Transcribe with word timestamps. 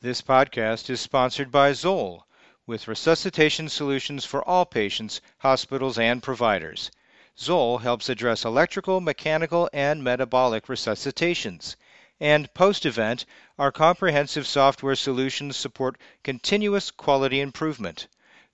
This 0.00 0.22
podcast 0.22 0.88
is 0.90 1.00
sponsored 1.00 1.50
by 1.50 1.72
Zoll, 1.72 2.24
with 2.68 2.86
resuscitation 2.86 3.68
solutions 3.68 4.24
for 4.24 4.48
all 4.48 4.64
patients, 4.64 5.20
hospitals, 5.38 5.98
and 5.98 6.22
providers. 6.22 6.92
Zoll 7.36 7.78
helps 7.78 8.08
address 8.08 8.44
electrical, 8.44 9.00
mechanical, 9.00 9.68
and 9.72 10.04
metabolic 10.04 10.68
resuscitations. 10.68 11.74
And 12.20 12.54
post 12.54 12.86
event, 12.86 13.24
our 13.58 13.72
comprehensive 13.72 14.46
software 14.46 14.94
solutions 14.94 15.56
support 15.56 15.98
continuous 16.22 16.92
quality 16.92 17.40
improvement. 17.40 18.06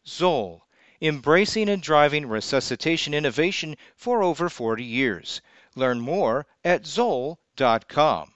Zoll, 0.08 0.66
embracing 1.02 1.68
and 1.68 1.82
driving 1.82 2.26
resuscitation 2.26 3.12
innovation 3.12 3.76
for 3.94 4.22
over 4.22 4.48
40 4.48 4.82
years. 4.82 5.42
Learn 5.74 6.00
more 6.00 6.46
at 6.64 6.86
zoll.com. 6.86 8.33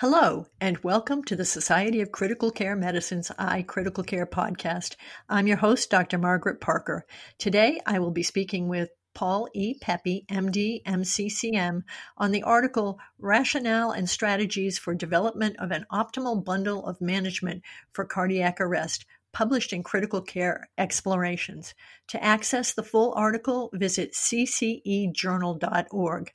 Hello, 0.00 0.44
and 0.60 0.76
welcome 0.84 1.24
to 1.24 1.34
the 1.34 1.46
Society 1.46 2.02
of 2.02 2.12
Critical 2.12 2.50
Care 2.50 2.76
Medicine's 2.76 3.30
iCritical 3.38 4.06
Care 4.06 4.26
podcast. 4.26 4.94
I'm 5.26 5.46
your 5.46 5.56
host, 5.56 5.88
Dr. 5.88 6.18
Margaret 6.18 6.60
Parker. 6.60 7.06
Today, 7.38 7.80
I 7.86 7.98
will 7.98 8.10
be 8.10 8.22
speaking 8.22 8.68
with 8.68 8.90
Paul 9.14 9.48
E. 9.54 9.78
Pepe, 9.80 10.26
MD, 10.28 10.82
MCCM, 10.84 11.80
on 12.18 12.30
the 12.30 12.42
article 12.42 12.98
Rationale 13.18 13.92
and 13.92 14.06
Strategies 14.06 14.78
for 14.78 14.94
Development 14.94 15.56
of 15.58 15.70
an 15.70 15.86
Optimal 15.90 16.44
Bundle 16.44 16.84
of 16.84 17.00
Management 17.00 17.62
for 17.94 18.04
Cardiac 18.04 18.60
Arrest, 18.60 19.06
published 19.32 19.72
in 19.72 19.82
Critical 19.82 20.20
Care 20.20 20.68
Explorations. 20.76 21.72
To 22.08 22.22
access 22.22 22.74
the 22.74 22.82
full 22.82 23.14
article, 23.16 23.70
visit 23.72 24.12
ccejournal.org. 24.12 26.32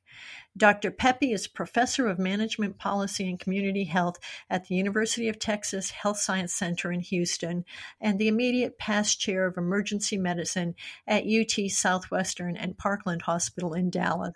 Dr. 0.58 0.92
Pepe 0.92 1.32
is 1.32 1.48
professor 1.48 2.08
of 2.08 2.20
management 2.20 2.78
policy 2.78 3.28
and 3.30 3.40
community 3.40 3.86
health 3.86 4.20
at 4.50 4.66
the 4.68 4.76
University 4.76 5.30
of 5.30 5.40
Texas 5.40 5.92
Health 5.92 6.18
Science 6.20 6.54
Center 6.54 6.92
in 6.92 7.00
Houston 7.00 7.64
and 8.02 8.20
the 8.20 8.28
immediate 8.28 8.78
past 8.78 9.18
chair 9.18 9.46
of 9.46 9.58
emergency 9.58 10.18
medicine 10.18 10.76
at 11.08 11.24
UT 11.24 11.72
Southwestern 11.72 12.58
and 12.58 12.78
Parkland 12.78 13.22
Hospital 13.22 13.74
in 13.74 13.90
Dallas. 13.90 14.34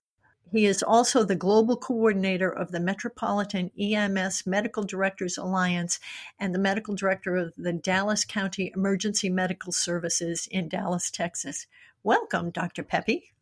He 0.54 0.66
is 0.66 0.82
also 0.82 1.26
the 1.26 1.36
global 1.36 1.76
coordinator 1.76 2.50
of 2.50 2.72
the 2.72 2.80
Metropolitan 2.80 3.72
EMS 3.78 4.48
Medical 4.48 4.84
Directors 4.84 5.38
Alliance 5.38 6.00
and 6.40 6.56
the 6.56 6.60
medical 6.60 6.96
director 6.96 7.36
of 7.36 7.54
the 7.58 7.74
Dallas 7.74 8.24
County 8.24 8.72
Emergency 8.74 9.30
Medical 9.30 9.74
Services 9.74 10.48
in 10.50 10.70
Dallas, 10.70 11.12
Texas. 11.12 11.68
Welcome, 12.04 12.52
Dr. 12.52 12.84
Pepe. 12.84 13.35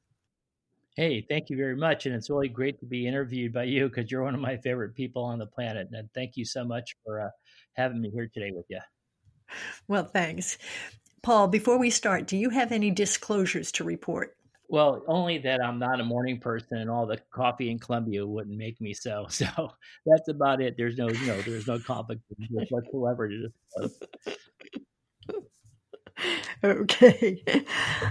Hey, 0.95 1.25
thank 1.27 1.49
you 1.49 1.57
very 1.57 1.75
much. 1.75 2.05
And 2.05 2.13
it's 2.13 2.29
really 2.29 2.49
great 2.49 2.79
to 2.79 2.85
be 2.85 3.07
interviewed 3.07 3.51
by 3.51 3.63
you 3.63 3.89
because 3.89 4.11
you're 4.11 4.23
one 4.23 4.35
of 4.35 4.41
my 4.41 4.57
favorite 4.57 4.93
people 4.93 5.23
on 5.23 5.39
the 5.39 5.47
planet. 5.47 5.87
And 5.91 6.07
thank 6.13 6.37
you 6.37 6.45
so 6.45 6.63
much 6.63 6.95
for 7.03 7.21
uh, 7.21 7.29
having 7.73 7.99
me 7.99 8.11
here 8.11 8.29
today 8.31 8.51
with 8.53 8.65
you. 8.69 8.79
Well, 9.87 10.05
thanks. 10.05 10.57
Paul, 11.23 11.47
before 11.47 11.79
we 11.79 11.89
start, 11.89 12.27
do 12.27 12.37
you 12.37 12.49
have 12.51 12.71
any 12.71 12.91
disclosures 12.91 13.71
to 13.73 13.83
report? 13.83 14.35
Well, 14.69 15.03
only 15.07 15.39
that 15.39 15.63
I'm 15.63 15.79
not 15.79 15.99
a 15.99 16.03
morning 16.03 16.39
person 16.39 16.77
and 16.77 16.89
all 16.89 17.05
the 17.05 17.19
coffee 17.31 17.69
in 17.69 17.79
Colombia 17.79 18.25
wouldn't 18.25 18.57
make 18.57 18.79
me 18.79 18.93
so. 18.93 19.27
So 19.29 19.71
that's 20.05 20.27
about 20.29 20.61
it. 20.61 20.75
There's 20.77 20.97
no, 20.97 21.09
you 21.09 21.27
know, 21.27 21.41
there's 21.41 21.67
no 21.67 21.79
conflict 21.79 22.21
whatsoever 22.69 23.29
to 23.29 23.49
disclose. 23.49 23.99
Okay. 26.63 27.43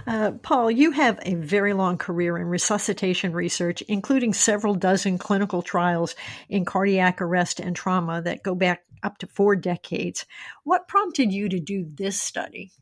Uh, 0.07 0.33
Paul, 0.43 0.71
you 0.71 0.91
have 0.91 1.19
a 1.23 1.35
very 1.37 1.73
long 1.73 1.97
career 1.97 2.37
in 2.37 2.49
resuscitation 2.49 3.33
research, 3.33 3.81
including 3.83 4.35
several 4.35 4.75
dozen 4.75 5.17
clinical 5.17 5.63
trials 5.63 6.15
in 6.51 6.67
cardiac 6.67 7.23
arrest 7.23 7.61
and 7.61 7.75
trauma 7.75 8.21
that 8.21 8.43
go 8.43 8.55
back 8.55 8.83
up 9.03 9.17
to 9.19 9.27
four 9.27 9.57
decades. 9.57 10.27
What 10.65 10.87
prompted 10.87 11.33
you 11.33 11.49
to 11.49 11.61
do 11.61 11.87
this 11.95 12.21
study? 12.21 12.73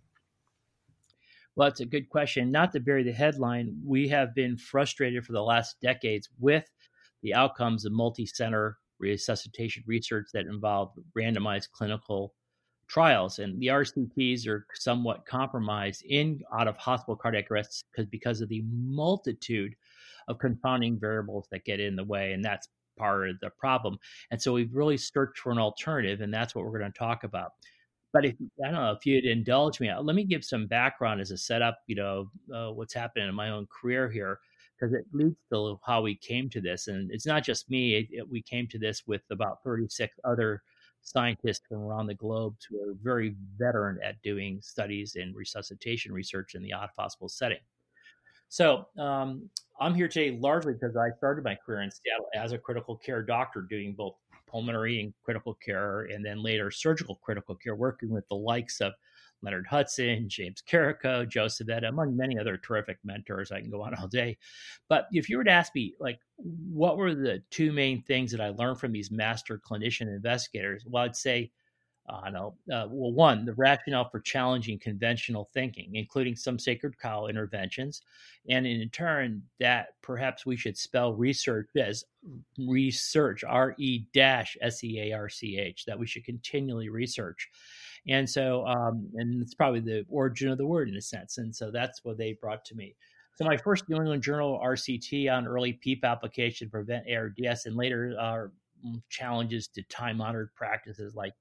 Well, 1.54 1.68
it's 1.68 1.80
a 1.80 1.86
good 1.86 2.08
question. 2.08 2.50
Not 2.50 2.72
to 2.72 2.80
bury 2.80 3.04
the 3.04 3.12
headline, 3.12 3.76
we 3.84 4.08
have 4.08 4.34
been 4.34 4.56
frustrated 4.56 5.24
for 5.24 5.32
the 5.32 5.42
last 5.42 5.76
decades 5.80 6.28
with 6.38 6.64
the 7.22 7.34
outcomes 7.34 7.84
of 7.84 7.92
multi 7.92 8.26
center 8.26 8.78
resuscitation 8.98 9.82
research 9.86 10.28
that 10.32 10.46
involved 10.46 10.98
randomized 11.16 11.70
clinical 11.70 12.34
trials, 12.90 13.38
and 13.38 13.58
the 13.60 13.68
RCTs 13.68 14.46
are 14.48 14.66
somewhat 14.74 15.24
compromised 15.24 16.04
in 16.06 16.42
out 16.52 16.66
of 16.66 16.76
hospital 16.76 17.16
cardiac 17.16 17.50
arrests 17.50 17.84
because 17.90 18.06
because 18.10 18.40
of 18.40 18.48
the 18.48 18.64
multitude 18.68 19.74
of 20.28 20.38
confounding 20.38 20.98
variables 20.98 21.46
that 21.50 21.64
get 21.64 21.80
in 21.80 21.94
the 21.94 22.04
way, 22.04 22.32
and 22.32 22.44
that's 22.44 22.68
part 22.98 23.30
of 23.30 23.40
the 23.40 23.50
problem. 23.50 23.96
And 24.32 24.42
so 24.42 24.52
we've 24.52 24.74
really 24.74 24.96
searched 24.96 25.38
for 25.38 25.52
an 25.52 25.58
alternative, 25.58 26.20
and 26.20 26.34
that's 26.34 26.54
what 26.54 26.64
we're 26.64 26.78
going 26.78 26.92
to 26.92 26.98
talk 26.98 27.22
about. 27.22 27.52
But 28.12 28.24
if 28.24 28.34
I 28.64 28.72
don't 28.72 28.80
know 28.80 28.92
if 28.92 29.06
you'd 29.06 29.24
indulge 29.24 29.78
me, 29.78 29.94
let 29.94 30.16
me 30.16 30.24
give 30.24 30.44
some 30.44 30.66
background 30.66 31.20
as 31.20 31.30
a 31.30 31.38
setup. 31.38 31.78
You 31.86 31.94
know 31.94 32.30
uh, 32.52 32.72
what's 32.72 32.92
happening 32.92 33.28
in 33.28 33.34
my 33.36 33.50
own 33.50 33.68
career 33.68 34.10
here 34.10 34.40
because 34.78 34.94
it 34.94 35.04
leads 35.12 35.36
to 35.52 35.78
how 35.84 36.02
we 36.02 36.16
came 36.16 36.50
to 36.50 36.60
this. 36.60 36.88
And 36.88 37.08
it's 37.12 37.26
not 37.26 37.44
just 37.44 37.70
me; 37.70 37.94
it, 37.94 38.08
it, 38.10 38.28
we 38.28 38.42
came 38.42 38.66
to 38.66 38.80
this 38.80 39.06
with 39.06 39.22
about 39.30 39.62
36 39.62 40.18
other 40.24 40.62
scientists 41.02 41.62
from 41.68 41.78
around 41.78 42.06
the 42.06 42.14
globe 42.14 42.56
who 42.68 42.80
are 42.80 42.94
very 43.02 43.34
veteran 43.58 43.98
at 44.02 44.20
doing 44.22 44.60
studies 44.62 45.16
in 45.16 45.34
resuscitation 45.34 46.12
research 46.12 46.54
in 46.54 46.62
the 46.62 46.72
odd 46.72 46.90
hospital 46.98 47.28
setting. 47.28 47.58
So 48.48 48.86
um, 48.98 49.48
I'm 49.80 49.94
here 49.94 50.08
today 50.08 50.38
largely 50.40 50.74
because 50.74 50.96
I 50.96 51.10
started 51.16 51.44
my 51.44 51.54
career 51.54 51.82
in 51.82 51.90
Seattle 51.90 52.26
as 52.34 52.52
a 52.52 52.58
critical 52.58 52.96
care 52.96 53.22
doctor, 53.22 53.62
doing 53.62 53.92
both 53.92 54.14
pulmonary 54.46 55.00
and 55.00 55.14
critical 55.24 55.54
care, 55.54 56.02
and 56.02 56.24
then 56.24 56.42
later 56.42 56.70
surgical 56.70 57.14
critical 57.16 57.54
care, 57.54 57.76
working 57.76 58.10
with 58.10 58.28
the 58.28 58.34
likes 58.34 58.80
of 58.80 58.92
Leonard 59.42 59.66
Hudson, 59.66 60.28
James 60.28 60.62
Carrico, 60.62 61.24
Joe 61.24 61.46
Civetta, 61.46 61.88
among 61.88 62.16
many 62.16 62.38
other 62.38 62.56
terrific 62.56 62.98
mentors. 63.04 63.52
I 63.52 63.60
can 63.60 63.70
go 63.70 63.82
on 63.82 63.94
all 63.94 64.08
day. 64.08 64.36
But 64.88 65.06
if 65.12 65.28
you 65.28 65.38
were 65.38 65.44
to 65.44 65.50
ask 65.50 65.74
me, 65.74 65.94
like, 65.98 66.20
what 66.36 66.96
were 66.96 67.14
the 67.14 67.42
two 67.50 67.72
main 67.72 68.02
things 68.02 68.30
that 68.32 68.40
I 68.40 68.50
learned 68.50 68.80
from 68.80 68.92
these 68.92 69.10
master 69.10 69.58
clinician 69.58 70.14
investigators? 70.14 70.84
Well, 70.86 71.04
I'd 71.04 71.16
say, 71.16 71.50
I 72.08 72.26
uh, 72.26 72.30
know, 72.30 72.54
uh, 72.72 72.88
well, 72.90 73.12
one, 73.12 73.44
the 73.44 73.54
rationale 73.54 74.08
for 74.08 74.20
challenging 74.20 74.78
conventional 74.78 75.48
thinking, 75.54 75.94
including 75.94 76.34
some 76.34 76.58
sacred 76.58 76.98
cow 76.98 77.26
interventions, 77.26 78.02
and 78.48 78.66
in 78.66 78.88
turn, 78.88 79.42
that 79.60 79.88
perhaps 80.02 80.44
we 80.44 80.56
should 80.56 80.76
spell 80.76 81.14
research 81.14 81.68
as 81.76 82.04
research, 82.58 83.44
R 83.44 83.76
E 83.78 84.04
S 84.16 84.82
E 84.82 85.00
A 85.00 85.12
R 85.12 85.28
C 85.28 85.58
H, 85.58 85.84
that 85.84 85.98
we 85.98 86.06
should 86.06 86.24
continually 86.24 86.88
research. 86.88 87.48
And 88.08 88.28
so, 88.28 88.66
um, 88.66 89.08
and 89.14 89.42
it's 89.42 89.54
probably 89.54 89.80
the 89.80 90.04
origin 90.08 90.50
of 90.50 90.58
the 90.58 90.66
word 90.66 90.88
in 90.88 90.96
a 90.96 91.02
sense. 91.02 91.38
And 91.38 91.54
so 91.54 91.70
that's 91.70 92.04
what 92.04 92.18
they 92.18 92.32
brought 92.40 92.64
to 92.66 92.74
me. 92.74 92.94
So 93.36 93.44
my 93.44 93.56
first 93.56 93.88
New 93.88 93.96
England 93.96 94.22
Journal 94.22 94.60
RCT 94.62 95.30
on 95.32 95.46
early 95.46 95.72
PEEP 95.74 96.04
application 96.04 96.66
to 96.66 96.70
prevent 96.70 97.06
ARDS 97.10 97.66
and 97.66 97.76
later 97.76 98.14
uh, 98.18 98.46
challenges 99.08 99.68
to 99.68 99.82
time-honored 99.84 100.54
practices 100.54 101.14
like 101.14 101.32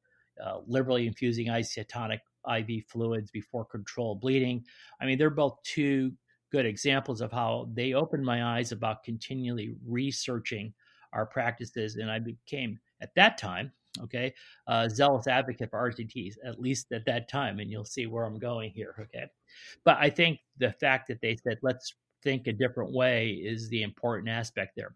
uh, 0.43 0.59
liberally 0.67 1.07
infusing 1.07 1.47
isotonic 1.47 2.19
IV 2.47 2.85
fluids 2.87 3.31
before 3.31 3.65
controlled 3.65 4.21
bleeding. 4.21 4.63
I 5.01 5.05
mean, 5.05 5.17
they're 5.17 5.29
both 5.29 5.61
two 5.63 6.13
good 6.51 6.65
examples 6.65 7.21
of 7.21 7.31
how 7.31 7.69
they 7.73 7.93
opened 7.93 8.25
my 8.25 8.57
eyes 8.57 8.71
about 8.71 9.03
continually 9.03 9.75
researching 9.85 10.73
our 11.13 11.25
practices. 11.25 11.95
And 11.95 12.09
I 12.09 12.19
became, 12.19 12.79
at 13.01 13.13
that 13.15 13.37
time, 13.37 13.71
okay? 14.01 14.33
Uh, 14.67 14.87
zealous 14.87 15.27
advocate 15.27 15.69
for 15.69 15.91
rcts 15.91 16.35
at 16.45 16.59
least 16.59 16.91
at 16.91 17.05
that 17.05 17.29
time 17.29 17.59
and 17.59 17.71
you'll 17.71 17.85
see 17.85 18.05
where 18.05 18.25
i'm 18.25 18.39
going 18.39 18.71
here 18.71 18.95
okay? 18.99 19.25
But 19.83 19.97
i 19.99 20.09
think 20.09 20.39
the 20.57 20.71
fact 20.73 21.07
that 21.07 21.21
they 21.21 21.35
said 21.35 21.57
let's 21.61 21.93
think 22.23 22.47
a 22.47 22.53
different 22.53 22.91
way 22.91 23.29
is 23.29 23.69
the 23.69 23.81
important 23.81 24.27
aspect 24.29 24.73
there. 24.75 24.93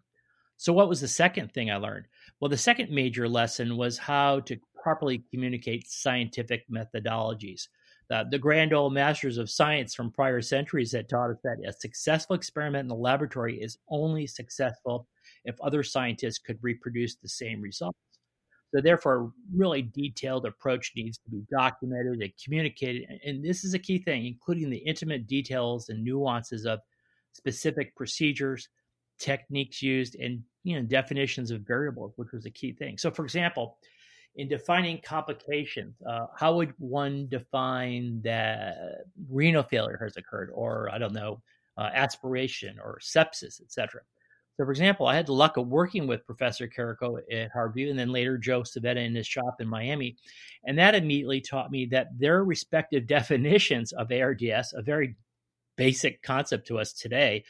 So 0.56 0.72
what 0.72 0.88
was 0.88 1.00
the 1.00 1.08
second 1.08 1.52
thing 1.52 1.70
i 1.70 1.76
learned? 1.76 2.06
Well 2.40 2.48
the 2.48 2.56
second 2.56 2.90
major 2.90 3.28
lesson 3.28 3.76
was 3.76 3.98
how 3.98 4.40
to 4.40 4.58
properly 4.80 5.24
communicate 5.30 5.88
scientific 5.88 6.68
methodologies. 6.68 7.68
Uh, 8.10 8.22
the 8.30 8.38
grand 8.38 8.74
old 8.74 8.92
masters 8.92 9.38
of 9.38 9.48
science 9.48 9.94
from 9.94 10.10
prior 10.10 10.42
centuries 10.42 10.92
had 10.92 11.08
taught 11.08 11.30
us 11.30 11.38
that 11.42 11.56
a 11.66 11.72
successful 11.72 12.36
experiment 12.36 12.82
in 12.82 12.88
the 12.88 12.94
laboratory 12.94 13.58
is 13.60 13.78
only 13.88 14.26
successful 14.26 15.08
if 15.46 15.58
other 15.62 15.82
scientists 15.82 16.38
could 16.38 16.58
reproduce 16.62 17.16
the 17.16 17.28
same 17.28 17.62
results 17.62 17.98
so 18.74 18.80
therefore, 18.80 19.16
a 19.16 19.30
really 19.54 19.82
detailed 19.82 20.46
approach 20.46 20.92
needs 20.96 21.18
to 21.18 21.30
be 21.30 21.44
documented 21.48 22.20
and 22.20 22.32
communicated. 22.42 23.06
And 23.24 23.44
this 23.44 23.62
is 23.62 23.72
a 23.72 23.78
key 23.78 23.98
thing, 23.98 24.26
including 24.26 24.68
the 24.68 24.78
intimate 24.78 25.28
details 25.28 25.90
and 25.90 26.02
nuances 26.02 26.66
of 26.66 26.80
specific 27.34 27.94
procedures, 27.94 28.68
techniques 29.20 29.80
used, 29.80 30.16
and 30.16 30.42
you 30.64 30.74
know 30.74 30.82
definitions 30.82 31.52
of 31.52 31.60
variables, 31.60 32.14
which 32.16 32.32
was 32.32 32.46
a 32.46 32.50
key 32.50 32.72
thing. 32.72 32.98
So, 32.98 33.12
for 33.12 33.24
example, 33.24 33.78
in 34.34 34.48
defining 34.48 35.00
complications, 35.04 35.94
uh, 36.02 36.26
how 36.36 36.56
would 36.56 36.74
one 36.78 37.28
define 37.28 38.22
that 38.24 39.04
renal 39.30 39.62
failure 39.62 40.00
has 40.02 40.16
occurred, 40.16 40.50
or 40.52 40.90
I 40.92 40.98
don't 40.98 41.14
know, 41.14 41.40
uh, 41.78 41.90
aspiration 41.94 42.80
or 42.82 42.98
sepsis, 43.00 43.62
etc. 43.62 44.00
So, 44.56 44.64
for 44.64 44.70
example, 44.70 45.06
I 45.06 45.16
had 45.16 45.26
the 45.26 45.32
luck 45.32 45.56
of 45.56 45.66
working 45.66 46.06
with 46.06 46.26
Professor 46.26 46.68
Carrico 46.68 47.16
at 47.16 47.52
Harborview 47.52 47.90
and 47.90 47.98
then 47.98 48.12
later 48.12 48.38
Joe 48.38 48.62
Civetta 48.62 49.04
in 49.04 49.14
his 49.14 49.26
shop 49.26 49.60
in 49.60 49.66
Miami. 49.66 50.16
And 50.64 50.78
that 50.78 50.94
immediately 50.94 51.40
taught 51.40 51.72
me 51.72 51.86
that 51.86 52.16
their 52.16 52.44
respective 52.44 53.06
definitions 53.08 53.92
of 53.92 54.12
ARDS, 54.12 54.72
a 54.72 54.82
very 54.82 55.16
basic 55.76 56.22
concept 56.22 56.68
to 56.68 56.78
us 56.78 56.92
today, 56.92 57.44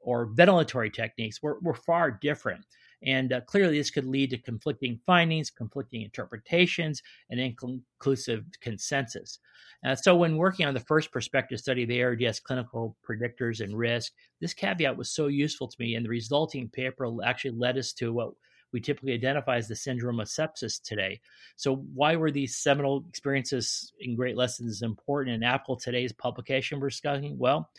or 0.00 0.26
ventilatory 0.26 0.92
techniques, 0.92 1.42
were, 1.42 1.58
were 1.62 1.74
far 1.74 2.10
different. 2.10 2.66
And 3.02 3.32
uh, 3.32 3.40
clearly, 3.42 3.78
this 3.78 3.90
could 3.90 4.04
lead 4.04 4.30
to 4.30 4.38
conflicting 4.38 5.00
findings, 5.06 5.50
conflicting 5.50 6.02
interpretations, 6.02 7.02
and 7.30 7.40
inconclusive 7.40 8.44
consensus. 8.60 9.38
Uh, 9.84 9.94
so, 9.94 10.14
when 10.14 10.36
working 10.36 10.66
on 10.66 10.74
the 10.74 10.80
first 10.80 11.10
prospective 11.10 11.58
study 11.58 11.84
of 11.84 11.90
ARDS 11.90 12.40
clinical 12.40 12.96
predictors 13.08 13.60
and 13.60 13.76
risk, 13.76 14.12
this 14.40 14.52
caveat 14.52 14.96
was 14.96 15.10
so 15.10 15.28
useful 15.28 15.68
to 15.68 15.76
me, 15.80 15.94
and 15.94 16.04
the 16.04 16.10
resulting 16.10 16.68
paper 16.68 17.08
actually 17.24 17.52
led 17.52 17.78
us 17.78 17.92
to 17.94 18.12
what 18.12 18.32
we 18.72 18.80
typically 18.80 19.14
identify 19.14 19.56
as 19.56 19.68
the 19.68 19.74
syndrome 19.74 20.20
of 20.20 20.28
sepsis 20.28 20.80
today. 20.82 21.20
So, 21.56 21.76
why 21.94 22.16
were 22.16 22.30
these 22.30 22.56
seminal 22.56 23.04
experiences 23.08 23.92
and 24.00 24.16
Great 24.16 24.36
Lessons 24.36 24.82
important 24.82 25.34
and 25.34 25.44
applicable 25.44 25.76
today's 25.76 26.12
publication 26.12 26.80
we're 26.80 26.90
discussing? 26.90 27.38
Well, 27.38 27.70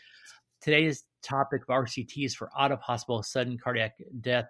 today's 0.60 1.04
topic 1.22 1.62
of 1.62 1.68
RCTs 1.68 2.34
for 2.34 2.50
out 2.58 2.72
of 2.72 2.80
hospital 2.80 3.22
sudden 3.22 3.58
cardiac 3.58 3.94
death 4.20 4.48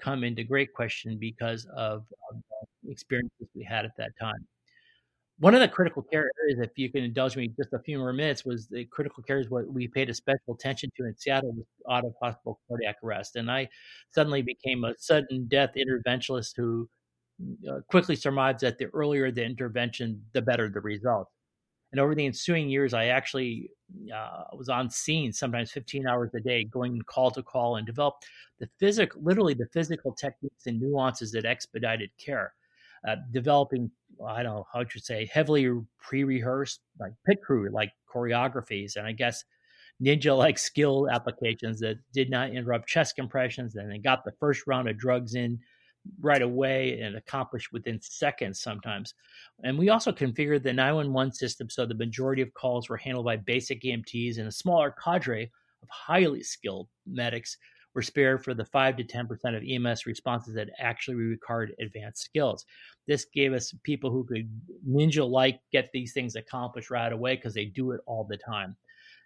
come 0.00 0.24
into 0.24 0.44
great 0.44 0.72
question 0.72 1.18
because 1.18 1.66
of, 1.76 2.04
of 2.30 2.42
experiences 2.88 3.48
we 3.54 3.64
had 3.64 3.84
at 3.84 3.96
that 3.98 4.12
time. 4.20 4.46
One 5.38 5.54
of 5.54 5.60
the 5.60 5.68
critical 5.68 6.02
care 6.02 6.30
areas, 6.42 6.60
if 6.60 6.70
you 6.76 6.90
can 6.90 7.02
indulge 7.02 7.36
me 7.36 7.48
just 7.56 7.72
a 7.72 7.80
few 7.80 7.98
more 7.98 8.12
minutes, 8.12 8.44
was 8.44 8.68
the 8.68 8.84
critical 8.84 9.22
care 9.24 9.40
is 9.40 9.50
what 9.50 9.66
we 9.66 9.88
paid 9.88 10.08
a 10.08 10.14
special 10.14 10.54
attention 10.54 10.90
to 10.96 11.06
in 11.06 11.16
Seattle 11.16 11.52
was 11.52 11.66
out 11.90 12.04
of 12.04 12.14
hospital 12.22 12.60
cardiac 12.68 12.96
arrest. 13.02 13.34
And 13.34 13.50
I 13.50 13.68
suddenly 14.10 14.42
became 14.42 14.84
a 14.84 14.94
sudden 14.96 15.46
death 15.48 15.72
interventionist 15.76 16.56
who 16.56 16.88
uh, 17.68 17.80
quickly 17.88 18.14
surmised 18.14 18.60
that 18.60 18.78
the 18.78 18.86
earlier 18.86 19.32
the 19.32 19.44
intervention, 19.44 20.22
the 20.34 20.42
better 20.42 20.68
the 20.68 20.80
result. 20.80 21.28
And 21.94 22.00
over 22.00 22.16
the 22.16 22.26
ensuing 22.26 22.68
years, 22.68 22.92
I 22.92 23.06
actually 23.06 23.70
uh, 24.12 24.42
was 24.52 24.68
on 24.68 24.90
scene 24.90 25.32
sometimes 25.32 25.70
15 25.70 26.08
hours 26.08 26.34
a 26.34 26.40
day, 26.40 26.64
going 26.64 27.00
call 27.02 27.30
to 27.30 27.40
call 27.40 27.76
and 27.76 27.86
developed 27.86 28.26
the 28.58 28.68
physical, 28.80 29.22
literally 29.22 29.54
the 29.54 29.68
physical 29.72 30.12
techniques 30.12 30.66
and 30.66 30.80
nuances 30.80 31.30
that 31.30 31.44
expedited 31.44 32.10
care. 32.18 32.52
Uh, 33.06 33.14
developing, 33.30 33.92
I 34.26 34.42
don't 34.42 34.56
know 34.56 34.66
how 34.72 34.82
to 34.82 34.98
say, 34.98 35.30
heavily 35.32 35.70
pre-rehearsed 36.00 36.80
like 36.98 37.12
pit 37.28 37.38
crew 37.46 37.70
like 37.70 37.92
choreographies, 38.12 38.96
and 38.96 39.06
I 39.06 39.12
guess 39.12 39.44
ninja-like 40.02 40.58
skill 40.70 41.08
applications 41.08 41.78
that 41.78 41.98
did 42.12 42.28
not 42.28 42.50
interrupt 42.50 42.88
chest 42.88 43.14
compressions, 43.14 43.76
and 43.76 43.92
they 43.92 43.98
got 43.98 44.24
the 44.24 44.34
first 44.40 44.66
round 44.66 44.88
of 44.88 44.98
drugs 44.98 45.36
in 45.36 45.60
right 46.20 46.42
away 46.42 47.00
and 47.00 47.16
accomplished 47.16 47.72
within 47.72 48.00
seconds 48.00 48.60
sometimes. 48.60 49.14
And 49.62 49.78
we 49.78 49.88
also 49.88 50.12
configured 50.12 50.62
the 50.62 50.72
911 50.72 51.32
system 51.32 51.70
so 51.70 51.86
the 51.86 51.94
majority 51.94 52.42
of 52.42 52.52
calls 52.54 52.88
were 52.88 52.96
handled 52.96 53.26
by 53.26 53.36
basic 53.36 53.82
EMTs 53.82 54.38
and 54.38 54.48
a 54.48 54.52
smaller 54.52 54.94
cadre 55.02 55.50
of 55.82 55.88
highly 55.90 56.42
skilled 56.42 56.88
medics 57.06 57.56
were 57.94 58.02
spared 58.02 58.42
for 58.42 58.54
the 58.54 58.64
5 58.64 58.96
to 58.96 59.04
10% 59.04 59.28
of 59.56 59.62
EMS 59.62 60.06
responses 60.06 60.54
that 60.54 60.70
actually 60.78 61.14
required 61.14 61.72
advanced 61.80 62.24
skills. 62.24 62.64
This 63.06 63.26
gave 63.32 63.52
us 63.52 63.72
people 63.84 64.10
who 64.10 64.24
could 64.24 64.50
ninja 64.88 65.28
like 65.28 65.60
get 65.70 65.90
these 65.92 66.12
things 66.12 66.34
accomplished 66.34 66.90
right 66.90 67.12
away 67.12 67.36
because 67.36 67.54
they 67.54 67.66
do 67.66 67.92
it 67.92 68.00
all 68.06 68.26
the 68.28 68.36
time. 68.36 68.76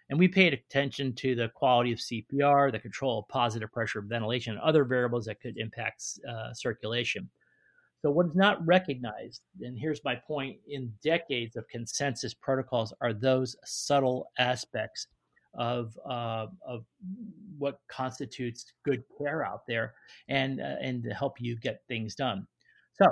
And 0.09 0.17
we 0.17 0.27
paid 0.27 0.53
attention 0.53 1.13
to 1.15 1.35
the 1.35 1.49
quality 1.49 1.91
of 1.91 1.99
CPR, 1.99 2.71
the 2.71 2.79
control 2.79 3.19
of 3.19 3.27
positive 3.27 3.71
pressure 3.71 4.01
ventilation, 4.01 4.53
and 4.53 4.61
other 4.61 4.83
variables 4.83 5.25
that 5.25 5.39
could 5.39 5.57
impact 5.57 6.03
uh, 6.27 6.53
circulation. 6.53 7.29
So, 8.01 8.09
what 8.09 8.27
is 8.27 8.35
not 8.35 8.65
recognized, 8.65 9.41
and 9.61 9.77
here's 9.77 10.03
my 10.03 10.15
point 10.15 10.57
in 10.67 10.93
decades 11.03 11.55
of 11.57 11.67
consensus 11.67 12.33
protocols, 12.33 12.93
are 13.01 13.13
those 13.13 13.55
subtle 13.65 14.31
aspects 14.39 15.07
of 15.55 15.97
uh, 16.09 16.47
of 16.65 16.85
what 17.57 17.79
constitutes 17.89 18.71
good 18.85 19.03
care 19.17 19.45
out 19.45 19.61
there, 19.67 19.93
and 20.29 20.61
uh, 20.61 20.75
and 20.81 21.03
to 21.03 21.13
help 21.13 21.33
you 21.39 21.57
get 21.59 21.81
things 21.87 22.15
done. 22.15 22.47
So, 22.93 23.05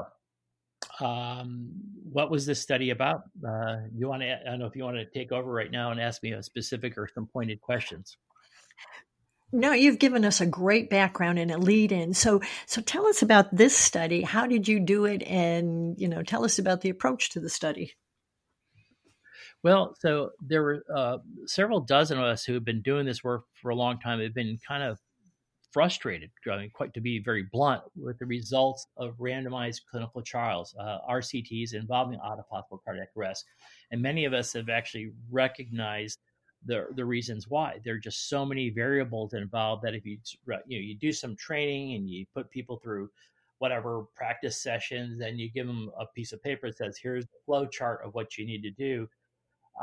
um, 0.99 1.69
what 2.11 2.31
was 2.31 2.45
this 2.45 2.61
study 2.61 2.89
about? 2.89 3.21
Uh, 3.47 3.77
you 3.95 4.07
want 4.07 4.21
to? 4.21 4.31
I 4.31 4.49
don't 4.49 4.59
know 4.59 4.65
if 4.65 4.75
you 4.75 4.83
want 4.83 4.97
to 4.97 5.05
take 5.05 5.31
over 5.31 5.51
right 5.51 5.71
now 5.71 5.91
and 5.91 5.99
ask 5.99 6.23
me 6.23 6.31
a 6.31 6.43
specific 6.43 6.97
or 6.97 7.07
some 7.13 7.27
pointed 7.27 7.61
questions. 7.61 8.17
No, 9.53 9.71
you've 9.71 9.99
given 9.99 10.25
us 10.25 10.41
a 10.41 10.45
great 10.45 10.89
background 10.89 11.39
and 11.39 11.51
a 11.51 11.57
lead 11.57 11.93
in. 11.93 12.13
So, 12.13 12.41
so 12.65 12.81
tell 12.81 13.07
us 13.07 13.21
about 13.21 13.55
this 13.55 13.77
study. 13.77 14.21
How 14.21 14.45
did 14.45 14.67
you 14.67 14.81
do 14.81 15.05
it? 15.05 15.23
And, 15.23 15.95
you 15.97 16.09
know, 16.09 16.21
tell 16.21 16.43
us 16.43 16.59
about 16.59 16.81
the 16.81 16.89
approach 16.89 17.29
to 17.29 17.39
the 17.39 17.49
study. 17.49 17.93
Well, 19.63 19.95
so 19.99 20.31
there 20.41 20.61
were 20.61 20.83
uh, 20.93 21.17
several 21.45 21.79
dozen 21.79 22.17
of 22.17 22.25
us 22.25 22.43
who 22.43 22.55
have 22.55 22.65
been 22.65 22.81
doing 22.81 23.05
this 23.05 23.23
work 23.23 23.43
for 23.61 23.69
a 23.69 23.75
long 23.75 23.99
time. 23.99 24.19
Have 24.19 24.33
been 24.33 24.57
kind 24.67 24.83
of 24.83 24.99
frustrated, 25.77 26.31
I 26.51 26.57
mean, 26.57 26.71
quite 26.73 26.91
to 26.95 26.99
be 26.99 27.19
very 27.19 27.43
blunt, 27.43 27.83
with 27.95 28.17
the 28.17 28.25
results 28.25 28.87
of 28.97 29.15
randomized 29.19 29.81
clinical 29.91 30.23
trials, 30.23 30.73
uh, 30.79 30.97
RCTs 31.07 31.75
involving 31.75 32.17
out 32.25 32.39
of 32.39 32.45
hospital 32.49 32.81
cardiac 32.83 33.09
arrest. 33.15 33.45
And 33.91 34.01
many 34.01 34.25
of 34.25 34.33
us 34.33 34.53
have 34.53 34.69
actually 34.69 35.11
recognized 35.29 36.17
the 36.65 36.87
the 36.95 37.05
reasons 37.05 37.47
why. 37.47 37.79
There 37.85 37.93
are 37.93 37.99
just 37.99 38.27
so 38.27 38.43
many 38.43 38.71
variables 38.71 39.35
involved 39.35 39.83
that 39.83 39.93
if 39.93 40.03
you 40.03 40.17
you 40.47 40.79
know 40.79 40.83
you 40.87 40.95
do 40.95 41.11
some 41.11 41.35
training 41.35 41.93
and 41.93 42.09
you 42.09 42.25
put 42.33 42.49
people 42.49 42.77
through 42.77 43.11
whatever 43.59 44.05
practice 44.15 44.59
sessions 44.59 45.21
and 45.21 45.39
you 45.39 45.47
give 45.51 45.67
them 45.67 45.91
a 45.99 46.07
piece 46.07 46.33
of 46.33 46.41
paper 46.41 46.69
that 46.69 46.77
says 46.77 46.97
here's 46.97 47.25
the 47.25 47.39
flow 47.45 47.67
chart 47.67 48.01
of 48.03 48.15
what 48.15 48.35
you 48.35 48.47
need 48.47 48.63
to 48.63 48.71
do 48.71 49.07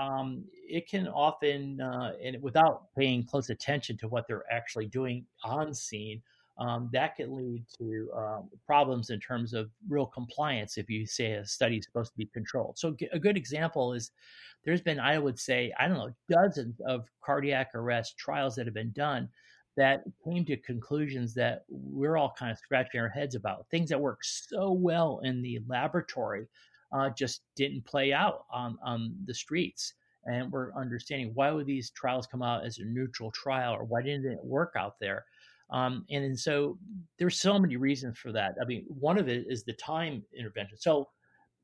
um, 0.01 0.45
it 0.69 0.89
can 0.89 1.09
often, 1.09 1.81
uh, 1.81 2.13
and 2.23 2.41
without 2.43 2.95
paying 2.97 3.25
close 3.25 3.51
attention 3.51 3.97
to 3.99 4.09
what 4.09 4.27
they're 4.27 4.51
actually 4.51 4.87
doing 4.87 5.27
on 5.45 5.75
scene, 5.75 6.23
um, 6.59 6.89
that 6.93 7.17
can 7.17 7.35
lead 7.35 7.65
to 7.79 8.09
um, 8.17 8.49
problems 8.65 9.11
in 9.11 9.19
terms 9.19 9.55
of 9.55 9.71
real 9.89 10.07
compliance 10.07 10.79
if 10.79 10.89
you 10.89 11.05
say 11.05 11.33
a 11.33 11.45
study 11.45 11.79
is 11.79 11.85
supposed 11.85 12.13
to 12.13 12.17
be 12.19 12.27
controlled. 12.27 12.79
So, 12.79 12.95
a 13.13 13.19
good 13.19 13.37
example 13.37 13.93
is 13.93 14.13
there's 14.65 14.81
been, 14.81 15.01
I 15.01 15.19
would 15.19 15.39
say, 15.39 15.73
I 15.79 15.89
don't 15.89 15.99
know, 15.99 16.15
dozens 16.31 16.81
of 16.87 17.09
cardiac 17.25 17.75
arrest 17.75 18.17
trials 18.19 18.55
that 18.55 18.67
have 18.67 18.75
been 18.75 18.93
done 18.93 19.29
that 19.77 20.05
came 20.25 20.45
to 20.45 20.57
conclusions 20.57 21.35
that 21.35 21.65
we're 21.69 22.17
all 22.17 22.35
kind 22.39 22.53
of 22.53 22.59
scratching 22.59 23.01
our 23.01 23.09
heads 23.09 23.35
about 23.35 23.67
things 23.71 23.91
that 23.91 24.01
work 24.01 24.21
so 24.23 24.73
well 24.73 25.21
in 25.25 25.43
the 25.43 25.61
laboratory 25.67 26.47
uh, 26.95 27.11
just 27.11 27.43
didn't 27.57 27.85
play 27.85 28.13
out 28.13 28.45
on, 28.51 28.79
on 28.83 29.15
the 29.27 29.35
streets. 29.35 29.95
And 30.27 30.51
we're 30.51 30.73
understanding 30.75 31.33
why 31.35 31.51
would 31.51 31.67
these 31.67 31.91
trials 31.91 32.27
come 32.27 32.43
out 32.43 32.65
as 32.65 32.79
a 32.79 32.85
neutral 32.85 33.31
trial 33.33 33.75
or 33.75 33.85
why 33.85 34.01
didn't 34.01 34.31
it 34.31 34.39
work 34.43 34.73
out 34.77 34.95
there? 35.01 35.25
Um, 35.71 36.07
and, 36.11 36.25
and 36.25 36.39
so 36.39 36.79
there's 37.19 37.41
so 37.41 37.59
many 37.59 37.77
reasons 37.77 38.19
for 38.19 38.33
that. 38.33 38.55
I 38.61 38.65
mean, 38.65 38.85
one 38.89 39.19
of 39.19 39.29
it 39.29 39.47
is 39.49 39.65
the 39.65 39.73
time 39.75 40.23
intervention. 40.37 40.79
So 40.79 41.09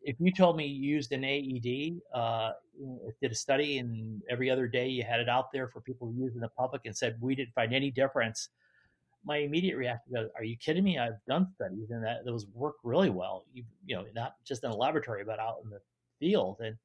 if 0.02 0.16
you 0.18 0.32
told 0.32 0.56
me 0.56 0.66
you 0.66 0.94
used 0.94 1.12
an 1.12 1.24
AED, 1.24 2.00
uh, 2.14 2.52
did 3.20 3.30
a 3.30 3.34
study, 3.34 3.78
and 3.78 4.22
every 4.30 4.50
other 4.50 4.66
day 4.66 4.88
you 4.88 5.04
had 5.04 5.20
it 5.20 5.28
out 5.28 5.52
there 5.52 5.68
for 5.68 5.80
people 5.82 6.10
to 6.10 6.18
use 6.18 6.34
in 6.34 6.40
the 6.40 6.48
public 6.48 6.82
and 6.86 6.96
said 6.96 7.16
we 7.20 7.34
didn't 7.34 7.54
find 7.54 7.74
any 7.74 7.90
difference 7.90 8.48
my 9.24 9.38
immediate 9.38 9.76
reaction 9.76 10.12
was, 10.12 10.30
"Are 10.36 10.44
you 10.44 10.56
kidding 10.56 10.84
me? 10.84 10.98
I've 10.98 11.22
done 11.28 11.48
studies 11.54 11.90
and 11.90 12.04
that 12.04 12.24
those 12.24 12.46
work 12.54 12.76
really 12.84 13.10
well. 13.10 13.44
You, 13.52 13.64
you 13.86 13.96
know, 13.96 14.04
not 14.14 14.34
just 14.44 14.64
in 14.64 14.70
a 14.70 14.76
laboratory, 14.76 15.24
but 15.24 15.38
out 15.38 15.58
in 15.64 15.70
the 15.70 15.80
field." 16.18 16.60
And 16.60 16.76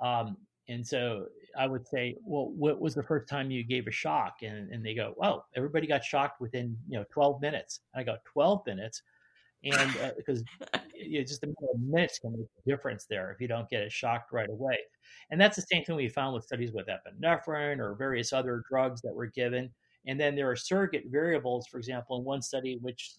um, 0.00 0.36
and 0.68 0.86
so 0.86 1.26
I 1.56 1.66
would 1.66 1.86
say, 1.86 2.16
"Well, 2.24 2.50
what 2.50 2.80
was 2.80 2.94
the 2.94 3.02
first 3.02 3.28
time 3.28 3.50
you 3.50 3.64
gave 3.64 3.86
a 3.86 3.90
shock?" 3.92 4.42
And 4.42 4.70
and 4.72 4.84
they 4.84 4.94
go, 4.94 5.14
"Well, 5.16 5.46
everybody 5.56 5.86
got 5.86 6.04
shocked 6.04 6.40
within 6.40 6.76
you 6.88 6.98
know 6.98 7.04
12 7.10 7.40
minutes." 7.40 7.80
And 7.94 8.00
I 8.00 8.04
go, 8.04 8.18
"12 8.24 8.66
minutes." 8.66 9.02
And 9.64 9.96
uh, 9.98 10.12
because 10.16 10.44
you 10.94 11.18
know, 11.18 11.24
just 11.24 11.42
a 11.42 11.46
matter 11.46 11.72
of 11.74 11.80
minutes 11.80 12.18
can 12.18 12.32
make 12.32 12.48
a 12.58 12.70
difference 12.70 13.06
there 13.06 13.32
if 13.32 13.40
you 13.40 13.48
don't 13.48 13.68
get 13.68 13.82
it 13.82 13.92
shocked 13.92 14.32
right 14.32 14.50
away. 14.50 14.78
And 15.30 15.40
that's 15.40 15.56
the 15.56 15.62
same 15.62 15.84
thing 15.84 15.96
we 15.96 16.08
found 16.08 16.34
with 16.34 16.44
studies 16.44 16.72
with 16.72 16.86
epinephrine 16.86 17.78
or 17.78 17.94
various 17.94 18.32
other 18.32 18.62
drugs 18.68 19.00
that 19.02 19.14
were 19.14 19.26
given 19.26 19.70
and 20.08 20.18
then 20.18 20.34
there 20.34 20.50
are 20.50 20.56
surrogate 20.56 21.04
variables, 21.06 21.66
for 21.66 21.78
example, 21.78 22.18
in 22.18 22.24
one 22.24 22.40
study, 22.42 22.78
which 22.80 23.12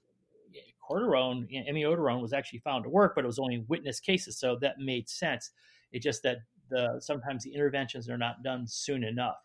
cortisone, 0.89 1.47
amiodarone 1.69 2.21
was 2.21 2.33
actually 2.33 2.59
found 2.59 2.83
to 2.83 2.89
work, 2.89 3.13
but 3.15 3.23
it 3.23 3.27
was 3.27 3.37
only 3.37 3.63
witness 3.67 3.99
cases. 3.99 4.39
So 4.39 4.57
that 4.61 4.79
made 4.79 5.07
sense. 5.07 5.51
It's 5.91 6.03
just 6.03 6.23
that 6.23 6.39
the, 6.71 6.99
sometimes 6.99 7.43
the 7.43 7.53
interventions 7.53 8.09
are 8.09 8.17
not 8.17 8.41
done 8.43 8.65
soon 8.67 9.03
enough. 9.03 9.37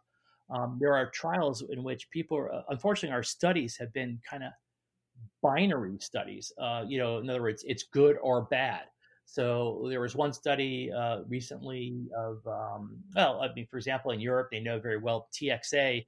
Um, 0.50 0.78
there 0.80 0.94
are 0.94 1.10
trials 1.10 1.62
in 1.70 1.82
which 1.82 2.10
people, 2.10 2.38
are, 2.38 2.52
uh, 2.52 2.62
unfortunately, 2.70 3.14
our 3.14 3.22
studies 3.22 3.76
have 3.78 3.92
been 3.92 4.18
kind 4.28 4.42
of 4.42 4.52
binary 5.42 5.98
studies. 6.00 6.50
Uh, 6.58 6.84
you 6.88 6.98
know, 6.98 7.18
in 7.18 7.28
other 7.28 7.42
words, 7.42 7.62
it's 7.66 7.84
good 7.84 8.16
or 8.22 8.42
bad. 8.42 8.84
So 9.26 9.86
there 9.88 10.00
was 10.00 10.16
one 10.16 10.32
study 10.32 10.90
uh, 10.92 11.20
recently 11.28 12.08
of, 12.16 12.46
um, 12.46 12.98
well, 13.14 13.42
I 13.42 13.52
mean, 13.54 13.66
for 13.70 13.76
example, 13.76 14.12
in 14.12 14.20
Europe, 14.20 14.48
they 14.50 14.60
know 14.60 14.78
very 14.78 14.98
well 14.98 15.28
TXA 15.32 16.04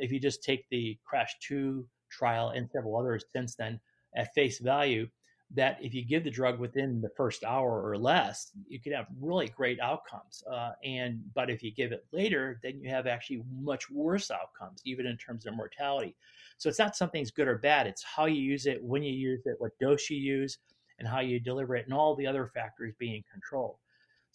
if 0.00 0.12
you 0.12 0.20
just 0.20 0.42
take 0.42 0.68
the 0.70 0.98
CRASH-2 1.04 1.84
trial 2.10 2.50
and 2.50 2.70
several 2.70 2.96
others 2.96 3.24
since 3.32 3.54
then 3.54 3.80
at 4.14 4.32
face 4.34 4.58
value 4.58 5.08
that 5.54 5.78
if 5.80 5.94
you 5.94 6.04
give 6.04 6.24
the 6.24 6.30
drug 6.30 6.58
within 6.58 7.00
the 7.00 7.10
first 7.16 7.44
hour 7.44 7.88
or 7.88 7.96
less, 7.96 8.50
you 8.68 8.80
could 8.80 8.92
have 8.92 9.06
really 9.20 9.48
great 9.48 9.78
outcomes. 9.80 10.42
Uh, 10.50 10.72
and 10.84 11.20
but 11.34 11.50
if 11.50 11.62
you 11.62 11.70
give 11.70 11.92
it 11.92 12.04
later, 12.12 12.58
then 12.62 12.80
you 12.80 12.90
have 12.90 13.06
actually 13.06 13.42
much 13.60 13.88
worse 13.88 14.30
outcomes, 14.30 14.82
even 14.84 15.06
in 15.06 15.16
terms 15.16 15.46
of 15.46 15.54
mortality. 15.54 16.16
So 16.58 16.68
it's 16.68 16.78
not 16.78 16.96
something's 16.96 17.30
good 17.30 17.46
or 17.46 17.58
bad. 17.58 17.86
It's 17.86 18.02
how 18.02 18.26
you 18.26 18.40
use 18.40 18.66
it, 18.66 18.82
when 18.82 19.02
you 19.02 19.12
use 19.12 19.42
it, 19.46 19.56
what 19.58 19.78
dose 19.78 20.10
you 20.10 20.16
use, 20.16 20.58
and 20.98 21.06
how 21.06 21.20
you 21.20 21.38
deliver 21.38 21.76
it, 21.76 21.84
and 21.84 21.94
all 21.94 22.16
the 22.16 22.26
other 22.26 22.50
factors 22.52 22.94
being 22.98 23.22
controlled. 23.32 23.76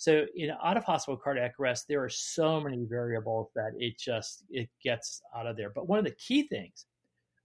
So 0.02 0.26
in 0.36 0.52
out 0.64 0.78
of 0.78 0.84
hospital 0.84 1.18
cardiac 1.18 1.60
arrest, 1.60 1.86
there 1.88 2.04
are 2.04 2.10
so 2.10 2.60
many 2.60 2.86
variables 2.86 3.50
that 3.56 3.72
it 3.78 4.00
just 4.00 4.44
it 4.50 4.70
gets 4.84 5.22
out 5.36 5.46
of 5.46 5.58
there. 5.58 5.70
But 5.70 5.88
one 5.88 6.00
of 6.00 6.06
the 6.06 6.12
key 6.12 6.48
things 6.48 6.86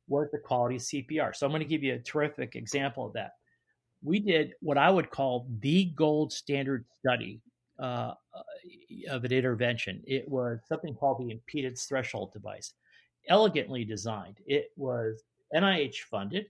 was 0.09 0.29
the 0.31 0.39
quality 0.39 0.77
of 0.77 0.83
CPR. 0.83 1.35
So 1.35 1.47
I'm 1.47 1.53
going 1.53 1.63
to 1.63 1.69
give 1.69 1.83
you 1.83 1.95
a 1.95 1.99
terrific 1.99 2.57
example 2.57 3.07
of 3.07 3.13
that 3.15 3.33
we 4.03 4.21
did 4.21 4.55
what 4.61 4.79
I 4.79 4.91
would 4.91 5.11
call 5.11 5.49
the 5.61 5.87
gold 5.97 6.33
standard 6.33 6.85
study 7.01 7.41
uh, 7.79 8.13
of 9.11 9.25
an 9.25 9.33
intervention. 9.33 10.03
It 10.07 10.29
was 10.29 10.61
something 10.69 10.95
called 10.95 11.19
the 11.19 11.35
impedance 11.35 11.89
threshold 11.89 12.33
device, 12.33 12.73
elegantly 13.29 13.85
designed. 13.85 14.39
It 14.47 14.71
was 14.77 15.23
NIH 15.55 15.97
funded. 16.11 16.47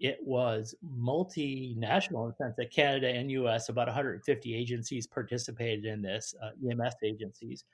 It 0.00 0.18
was 0.24 0.74
multinational 0.84 2.24
in 2.24 2.28
the 2.28 2.34
sense 2.38 2.54
that 2.56 2.70
Canada 2.72 3.08
and 3.08 3.30
US, 3.32 3.68
about 3.68 3.88
150 3.88 4.54
agencies 4.54 5.06
participated 5.06 5.84
in 5.84 6.02
this, 6.02 6.34
uh, 6.42 6.50
EMS 6.68 6.94
agencies. 7.02 7.64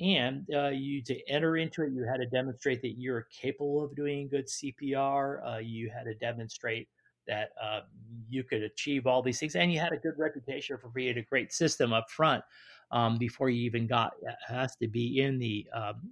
And 0.00 0.44
uh, 0.54 0.68
you 0.68 1.02
to 1.02 1.30
enter 1.30 1.56
into 1.56 1.82
it, 1.82 1.92
you 1.92 2.04
had 2.04 2.18
to 2.18 2.26
demonstrate 2.26 2.82
that 2.82 2.98
you're 2.98 3.28
capable 3.30 3.82
of 3.84 3.94
doing 3.94 4.28
good 4.28 4.46
CPR. 4.46 5.54
Uh, 5.54 5.58
you 5.58 5.88
had 5.88 6.04
to 6.04 6.14
demonstrate 6.14 6.88
that 7.26 7.50
uh, 7.62 7.80
you 8.28 8.42
could 8.42 8.62
achieve 8.62 9.06
all 9.06 9.22
these 9.22 9.38
things, 9.38 9.54
and 9.54 9.72
you 9.72 9.78
had 9.78 9.92
a 9.92 9.96
good 9.96 10.18
reputation 10.18 10.76
for 10.78 10.88
being 10.88 11.16
a 11.16 11.22
great 11.22 11.52
system 11.52 11.92
up 11.92 12.10
front 12.10 12.42
um, 12.90 13.18
before 13.18 13.50
you 13.50 13.64
even 13.64 13.86
got 13.86 14.12
uh, 14.28 14.32
has 14.46 14.76
to 14.76 14.88
be 14.88 15.22
in 15.22 15.38
the, 15.38 15.66
um, 15.72 16.10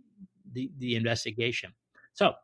the 0.52 0.70
the 0.78 0.94
investigation. 0.94 1.72
So 2.14 2.34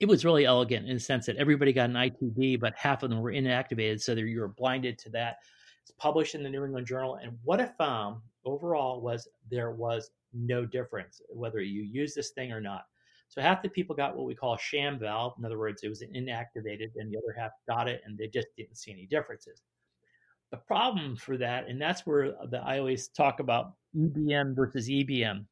it 0.00 0.06
was 0.06 0.24
really 0.24 0.44
elegant 0.44 0.86
in 0.86 0.94
the 0.94 1.00
sense 1.00 1.26
that 1.26 1.36
everybody 1.36 1.72
got 1.72 1.90
an 1.90 1.96
ITD, 1.96 2.60
but 2.60 2.74
half 2.76 3.02
of 3.02 3.10
them 3.10 3.20
were 3.20 3.32
inactivated, 3.32 4.00
so 4.00 4.14
that 4.14 4.22
you 4.22 4.40
were 4.40 4.48
blinded 4.48 4.98
to 4.98 5.10
that. 5.10 5.38
It's 5.82 5.92
published 5.98 6.34
in 6.34 6.42
the 6.42 6.50
New 6.50 6.64
England 6.64 6.86
Journal, 6.86 7.16
and 7.16 7.36
what 7.42 7.60
it 7.60 7.72
found 7.76 8.16
um, 8.16 8.22
overall 8.44 9.00
was 9.00 9.28
there 9.50 9.72
was 9.72 10.10
no 10.32 10.64
difference 10.64 11.20
whether 11.30 11.60
you 11.60 11.82
use 11.82 12.14
this 12.14 12.30
thing 12.30 12.52
or 12.52 12.60
not. 12.60 12.84
So 13.28 13.42
half 13.42 13.62
the 13.62 13.68
people 13.68 13.96
got 13.96 14.16
what 14.16 14.26
we 14.26 14.34
call 14.34 14.56
sham 14.56 14.98
valve. 14.98 15.34
In 15.38 15.44
other 15.44 15.58
words, 15.58 15.82
it 15.82 15.88
was 15.88 16.02
inactivated, 16.02 16.92
and 16.96 17.10
the 17.12 17.18
other 17.18 17.34
half 17.36 17.52
got 17.68 17.88
it, 17.88 18.02
and 18.04 18.16
they 18.16 18.28
just 18.28 18.48
didn't 18.56 18.76
see 18.76 18.92
any 18.92 19.06
differences. 19.06 19.62
The 20.50 20.58
problem 20.58 21.16
for 21.16 21.36
that, 21.38 21.68
and 21.68 21.80
that's 21.80 22.06
where 22.06 22.34
the, 22.50 22.58
I 22.64 22.78
always 22.78 23.08
talk 23.08 23.40
about 23.40 23.72
EBM 23.96 24.54
versus 24.54 24.88
EBM, 24.88 25.44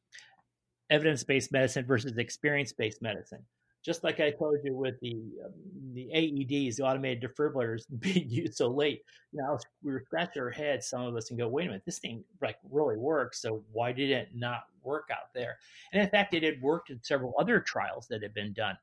evidence 0.89 1.23
based 1.23 1.51
medicine 1.51 1.85
versus 1.85 2.17
experience 2.17 2.71
based 2.71 3.01
medicine 3.01 3.43
just 3.87 4.03
like 4.03 4.19
I 4.19 4.31
told 4.31 4.57
you 4.65 4.75
with 4.75 4.99
the 4.99 5.13
um, 5.45 5.53
the 5.93 6.09
AEDs, 6.13 6.75
the 6.75 6.83
automated 6.83 7.23
defibrillators 7.23 7.83
being 7.99 8.29
used 8.29 8.55
so 8.55 8.67
late, 8.67 9.01
you 9.31 9.41
know, 9.41 9.57
we 9.81 9.93
were 9.93 10.03
scratching 10.05 10.41
our 10.41 10.49
heads, 10.49 10.89
some 10.89 11.03
of 11.03 11.15
us, 11.15 11.29
and 11.29 11.39
go, 11.39 11.47
"Wait 11.47 11.63
a 11.63 11.67
minute, 11.67 11.83
this 11.85 11.99
thing 11.99 12.21
like 12.41 12.57
really 12.69 12.97
works. 12.97 13.41
So 13.41 13.63
why 13.71 13.93
did 13.93 14.11
it 14.11 14.29
not 14.35 14.63
work 14.83 15.07
out 15.09 15.33
there?" 15.33 15.57
And 15.93 16.03
in 16.03 16.09
fact, 16.09 16.33
it 16.33 16.43
had 16.43 16.61
worked 16.61 16.89
in 16.89 17.01
several 17.01 17.33
other 17.39 17.61
trials 17.61 18.07
that 18.09 18.21
had 18.21 18.33
been 18.33 18.51
done. 18.51 18.77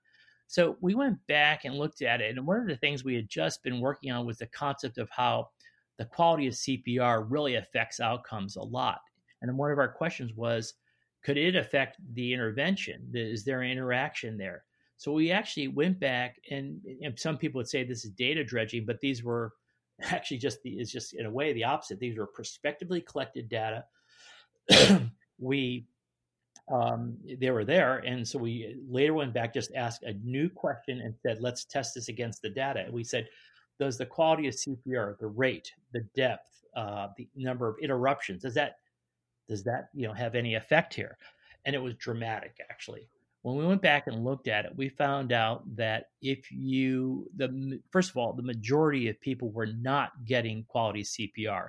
So 0.47 0.79
we 0.81 0.95
went 0.95 1.19
back 1.27 1.67
and 1.67 1.75
looked 1.75 2.01
at 2.01 2.23
it, 2.23 2.35
and 2.35 2.47
one 2.47 2.61
of 2.61 2.67
the 2.67 2.77
things 2.77 3.05
we 3.05 3.15
had 3.15 3.29
just 3.29 3.63
been 3.63 3.81
working 3.81 4.11
on 4.11 4.25
was 4.25 4.39
the 4.39 4.47
concept 4.47 4.97
of 4.97 5.11
how 5.11 5.51
the 5.99 6.07
quality 6.07 6.47
of 6.47 6.55
CPR 6.55 7.27
really 7.29 7.57
affects 7.57 8.01
outcomes 8.01 8.57
a 8.57 8.63
lot. 8.63 9.01
And 9.43 9.59
one 9.59 9.71
of 9.71 9.79
our 9.79 9.93
questions 9.93 10.33
was, 10.35 10.75
could 11.23 11.37
it 11.37 11.57
affect 11.57 11.99
the 12.15 12.33
intervention? 12.33 13.11
Is 13.13 13.45
there 13.45 13.61
an 13.61 13.71
interaction 13.71 14.39
there? 14.39 14.65
So 15.05 15.13
we 15.13 15.31
actually 15.31 15.69
went 15.69 16.01
back, 16.01 16.41
and, 16.51 16.81
and 17.03 17.19
some 17.19 17.37
people 17.37 17.59
would 17.59 17.69
say 17.69 17.85
this 17.85 18.07
is 18.07 18.11
data 18.13 18.43
dredging, 18.43 18.87
but 18.87 19.01
these 19.03 19.23
were 19.23 19.53
actually 20.03 20.39
just 20.39 20.63
the, 20.63 20.81
is 20.81 20.91
just 20.91 21.13
in 21.13 21.27
a 21.27 21.31
way 21.31 21.53
the 21.53 21.65
opposite. 21.65 22.01
These 22.01 22.17
were 22.17 22.27
prospectively 22.27 23.03
collected 23.03 23.51
data. 23.51 23.85
we 25.39 25.87
um, 26.73 27.19
they 27.39 27.51
were 27.51 27.67
there, 27.67 27.99
and 27.99 28.27
so 28.27 28.39
we 28.39 28.81
later 28.89 29.13
went 29.13 29.35
back, 29.35 29.53
just 29.53 29.75
asked 29.75 30.05
a 30.05 30.15
new 30.25 30.49
question, 30.49 31.03
and 31.03 31.15
said, 31.21 31.37
"Let's 31.39 31.67
test 31.67 31.97
this 31.97 32.09
against 32.09 32.41
the 32.41 32.49
data." 32.49 32.81
And 32.81 32.95
we 32.95 33.05
said, 33.05 33.29
"Does 33.79 33.99
the 33.99 34.07
quality 34.07 34.49
of 34.49 34.55
CPR, 34.55 35.19
the 35.19 35.27
rate, 35.27 35.71
the 35.93 36.01
depth, 36.17 36.65
uh, 36.75 37.09
the 37.19 37.29
number 37.37 37.69
of 37.69 37.77
interruptions, 37.79 38.41
does 38.41 38.55
that 38.55 38.79
does 39.51 39.65
that 39.65 39.91
you 39.93 40.07
know 40.07 40.15
have 40.15 40.35
any 40.35 40.55
effect 40.55 40.95
here?" 40.95 41.19
And 41.67 41.77
it 41.77 41.83
was 41.83 41.93
dramatic, 41.97 42.57
actually 42.71 43.07
when 43.45 43.57
we 43.57 43.67
went 43.67 43.83
back 43.83 44.07
and 44.07 44.25
looked 44.25 44.49
at 44.49 44.65
it, 44.65 44.73
we 44.75 44.89
found 44.89 45.31
out 45.31 45.65
that 45.77 46.07
if 46.23 46.51
you, 46.51 47.29
the 47.37 47.79
first 47.91 48.09
of 48.09 48.17
all, 48.17 48.33
the 48.33 48.43
majority 48.43 49.11
of 49.11 49.21
people 49.21 49.51
were 49.51 49.67
not 49.67 50.13
getting 50.25 50.65
quality 50.65 51.03
CPR. 51.03 51.69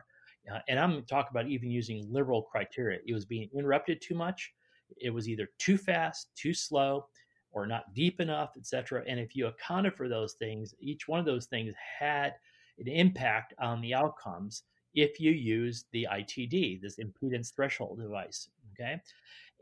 Uh, 0.50 0.60
and 0.70 0.80
I'm 0.80 1.04
talking 1.04 1.32
about 1.32 1.50
even 1.50 1.70
using 1.70 2.08
liberal 2.10 2.44
criteria. 2.44 3.00
It 3.06 3.14
was 3.14 3.26
being 3.26 3.50
interrupted 3.54 4.02
too 4.02 4.16
much. 4.16 4.54
It 5.02 5.10
was 5.10 5.28
either 5.28 5.50
too 5.60 5.78
fast, 5.78 6.30
too 6.34 6.54
slow, 6.54 7.08
or 7.52 7.68
not 7.68 7.94
deep 7.94 8.22
enough, 8.22 8.52
etc. 8.56 9.04
And 9.06 9.20
if 9.20 9.36
you 9.36 9.48
accounted 9.48 9.96
for 9.96 10.08
those 10.08 10.36
things, 10.36 10.74
each 10.80 11.10
one 11.10 11.20
of 11.20 11.26
those 11.26 11.48
things 11.48 11.74
had 12.00 12.36
an 12.80 12.88
impact 12.88 13.54
on 13.60 13.82
the 13.82 13.94
outcomes 13.94 14.64
if 14.94 15.20
you 15.20 15.32
use 15.32 15.84
the 15.92 16.08
ITD, 16.10 16.82
this 16.82 17.00
impedance 17.00 17.54
threshold 17.54 18.00
device. 18.00 18.48
Okay. 18.74 19.02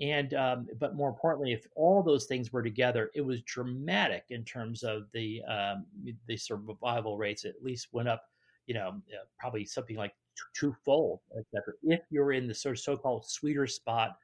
And 0.02 0.34
um, 0.34 0.68
but 0.80 0.96
more 0.96 1.10
importantly, 1.10 1.54
if 1.54 1.68
all 1.76 2.02
those 2.02 2.26
things 2.26 2.52
were 2.52 2.64
together, 2.64 3.12
it 3.14 3.22
was 3.22 3.42
dramatic 3.44 4.26
in 4.30 4.44
terms 4.44 4.84
of 4.84 5.04
the 5.14 5.42
um, 5.44 5.86
the 6.28 6.36
survival 6.38 7.18
rates. 7.18 7.46
At 7.46 7.62
least 7.62 7.90
went 7.92 8.10
up, 8.10 8.24
you 8.66 8.74
know, 8.74 8.90
uh, 8.90 9.26
probably 9.40 9.66
something 9.66 9.96
like 9.96 10.14
twofold, 10.56 11.20
etc. 11.38 11.74
If 11.84 12.02
you're 12.10 12.32
in 12.32 12.48
the 12.48 12.56
sort 12.56 12.76
of 12.76 12.80
so-called 12.82 13.26
sweeter 13.28 13.68
spot 13.68 14.18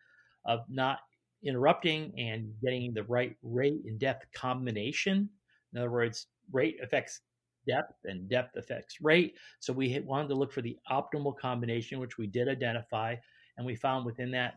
of 0.46 0.62
not 0.70 1.00
interrupting 1.44 2.14
and 2.18 2.54
getting 2.62 2.94
the 2.94 3.04
right 3.04 3.36
rate 3.44 3.82
and 3.86 4.00
depth 4.00 4.26
combination. 4.34 5.30
In 5.74 5.80
other 5.80 5.92
words, 5.92 6.28
rate 6.52 6.78
affects 6.82 7.22
depth 7.68 7.94
and 8.06 8.28
depth 8.28 8.56
affects 8.58 9.00
rate. 9.02 9.36
So 9.60 9.72
we 9.72 10.00
wanted 10.00 10.30
to 10.30 10.36
look 10.36 10.52
for 10.52 10.62
the 10.62 10.78
optimal 10.92 11.38
combination, 11.38 12.00
which 12.00 12.18
we 12.18 12.28
did 12.28 12.48
identify. 12.50 13.16
And 13.60 13.66
we 13.66 13.76
found 13.76 14.06
within 14.06 14.32
that 14.32 14.56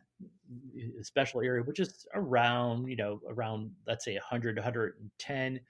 special 1.03 1.41
area, 1.41 1.65
which 1.65 1.81
is 1.81 2.07
around, 2.15 2.87
you 2.87 2.95
know, 2.95 3.21
around, 3.29 3.73
let's 3.85 4.05
say 4.05 4.15
100, 4.15 4.55
110 4.55 5.61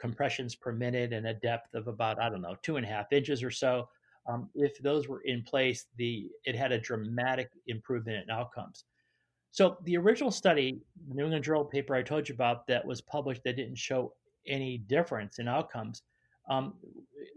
compressions 0.00 0.56
per 0.56 0.72
minute 0.72 1.12
and 1.12 1.28
a 1.28 1.34
depth 1.34 1.76
of 1.76 1.86
about, 1.86 2.20
I 2.20 2.28
don't 2.28 2.42
know, 2.42 2.56
two 2.60 2.78
and 2.78 2.84
a 2.84 2.88
half 2.88 3.12
inches 3.12 3.40
or 3.40 3.52
so. 3.52 3.88
Um, 4.28 4.50
if 4.56 4.82
those 4.82 5.06
were 5.06 5.20
in 5.20 5.44
place, 5.44 5.86
the 5.96 6.28
it 6.44 6.56
had 6.56 6.72
a 6.72 6.78
dramatic 6.78 7.50
improvement 7.68 8.24
in 8.24 8.30
outcomes. 8.30 8.84
So 9.52 9.76
the 9.84 9.96
original 9.96 10.32
study, 10.32 10.80
the 11.06 11.14
New 11.14 11.22
England 11.26 11.44
Journal 11.44 11.64
paper 11.64 11.94
I 11.94 12.02
told 12.02 12.28
you 12.28 12.34
about 12.34 12.66
that 12.66 12.84
was 12.84 13.00
published 13.00 13.44
that 13.44 13.54
didn't 13.54 13.78
show 13.78 14.12
any 14.48 14.78
difference 14.78 15.38
in 15.38 15.46
outcomes, 15.46 16.02
um, 16.48 16.74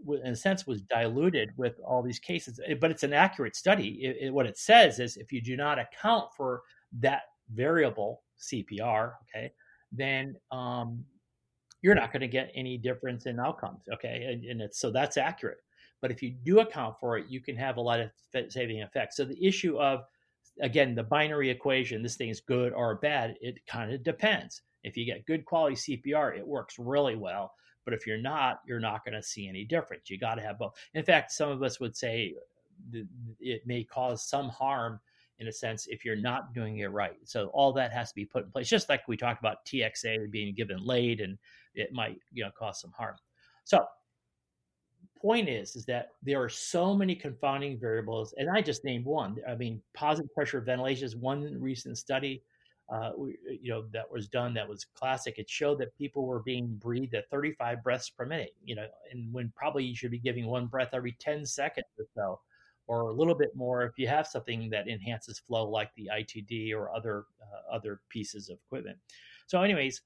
in 0.08 0.32
a 0.32 0.36
sense, 0.36 0.66
was 0.66 0.82
diluted 0.82 1.50
with 1.56 1.78
all 1.84 2.02
these 2.02 2.18
cases. 2.18 2.60
But 2.80 2.90
it's 2.90 3.02
an 3.02 3.12
accurate 3.12 3.56
study. 3.56 3.98
It, 4.02 4.16
it, 4.26 4.30
what 4.30 4.46
it 4.46 4.58
says 4.58 4.98
is 5.00 5.16
if 5.16 5.32
you 5.32 5.40
do 5.40 5.56
not 5.56 5.78
account 5.78 6.32
for 6.36 6.62
that 7.00 7.22
variable 7.52 8.22
CPR, 8.40 9.12
okay, 9.22 9.52
then 9.92 10.36
um, 10.50 11.04
you're 11.82 11.94
not 11.94 12.12
going 12.12 12.20
to 12.20 12.28
get 12.28 12.50
any 12.54 12.76
difference 12.78 13.26
in 13.26 13.38
outcomes, 13.38 13.84
okay, 13.92 14.24
and, 14.30 14.44
and, 14.44 14.60
it's 14.60 14.78
so 14.80 14.90
that's 14.90 15.16
accurate. 15.16 15.58
But 16.02 16.10
if 16.10 16.22
you 16.22 16.30
do 16.30 16.60
account 16.60 16.96
for 17.00 17.16
it, 17.16 17.26
you 17.28 17.40
can 17.40 17.56
have 17.56 17.76
a 17.76 17.80
lot 17.80 18.00
of 18.00 18.10
saving 18.48 18.78
effects. 18.78 19.16
So 19.16 19.24
the 19.24 19.42
issue 19.44 19.78
of 19.78 20.00
again 20.60 20.94
the 20.94 21.02
binary 21.02 21.50
equation, 21.50 22.02
this 22.02 22.16
thing 22.16 22.28
is 22.28 22.40
good 22.40 22.72
or 22.72 22.96
bad, 22.96 23.36
it 23.40 23.64
kind 23.66 23.92
of 23.92 24.02
depends. 24.02 24.62
If 24.86 24.96
you 24.96 25.04
get 25.04 25.26
good 25.26 25.44
quality 25.44 25.76
CPR, 25.76 26.38
it 26.38 26.46
works 26.46 26.78
really 26.78 27.16
well. 27.16 27.52
But 27.84 27.94
if 27.94 28.06
you're 28.06 28.18
not, 28.18 28.60
you're 28.66 28.80
not 28.80 29.04
going 29.04 29.14
to 29.14 29.22
see 29.22 29.48
any 29.48 29.64
difference. 29.64 30.10
You 30.10 30.18
got 30.18 30.36
to 30.36 30.42
have 30.42 30.58
both. 30.58 30.74
In 30.94 31.04
fact, 31.04 31.32
some 31.32 31.50
of 31.50 31.62
us 31.62 31.78
would 31.78 31.96
say 31.96 32.34
it 33.40 33.66
may 33.66 33.84
cause 33.84 34.28
some 34.28 34.48
harm 34.48 35.00
in 35.38 35.48
a 35.48 35.52
sense 35.52 35.86
if 35.88 36.04
you're 36.04 36.16
not 36.16 36.54
doing 36.54 36.78
it 36.78 36.86
right. 36.86 37.18
So 37.24 37.46
all 37.48 37.72
that 37.74 37.92
has 37.92 38.08
to 38.10 38.14
be 38.14 38.24
put 38.24 38.44
in 38.44 38.50
place, 38.50 38.68
just 38.68 38.88
like 38.88 39.06
we 39.06 39.16
talked 39.16 39.40
about 39.40 39.64
TXA 39.66 40.30
being 40.30 40.54
given 40.54 40.84
late 40.84 41.20
and 41.20 41.38
it 41.74 41.92
might 41.92 42.18
you 42.32 42.42
know 42.42 42.50
cause 42.58 42.80
some 42.80 42.92
harm. 42.92 43.16
So 43.64 43.84
point 45.20 45.48
is 45.48 45.76
is 45.76 45.84
that 45.86 46.10
there 46.22 46.42
are 46.42 46.48
so 46.48 46.94
many 46.94 47.14
confounding 47.14 47.78
variables, 47.78 48.34
and 48.38 48.48
I 48.48 48.62
just 48.62 48.84
named 48.84 49.04
one. 49.04 49.36
I 49.48 49.54
mean, 49.54 49.82
positive 49.94 50.32
pressure 50.34 50.60
ventilation 50.60 51.04
is 51.04 51.16
one 51.16 51.60
recent 51.60 51.98
study. 51.98 52.42
Uh, 52.88 53.10
you 53.60 53.70
know, 53.72 53.84
that 53.92 54.10
was 54.10 54.28
done 54.28 54.54
that 54.54 54.68
was 54.68 54.86
classic. 54.94 55.38
It 55.38 55.50
showed 55.50 55.78
that 55.78 55.96
people 55.96 56.24
were 56.24 56.42
being 56.42 56.76
breathed 56.76 57.14
at 57.14 57.28
35 57.30 57.82
breaths 57.82 58.10
per 58.10 58.24
minute, 58.24 58.54
you 58.64 58.76
know, 58.76 58.86
and 59.10 59.32
when 59.32 59.52
probably 59.56 59.84
you 59.84 59.96
should 59.96 60.12
be 60.12 60.20
giving 60.20 60.46
one 60.46 60.66
breath 60.66 60.90
every 60.92 61.16
10 61.18 61.44
seconds 61.46 61.86
or 61.98 62.04
so, 62.14 62.40
or 62.86 63.10
a 63.10 63.12
little 63.12 63.34
bit 63.34 63.56
more 63.56 63.82
if 63.82 63.98
you 63.98 64.06
have 64.06 64.26
something 64.26 64.70
that 64.70 64.88
enhances 64.88 65.40
flow 65.40 65.68
like 65.68 65.90
the 65.96 66.08
ITD 66.14 66.72
or 66.74 66.94
other 66.94 67.24
uh, 67.42 67.74
other 67.74 68.00
pieces 68.08 68.48
of 68.48 68.58
equipment. 68.66 68.98
So, 69.48 69.60
anyways, 69.62 70.02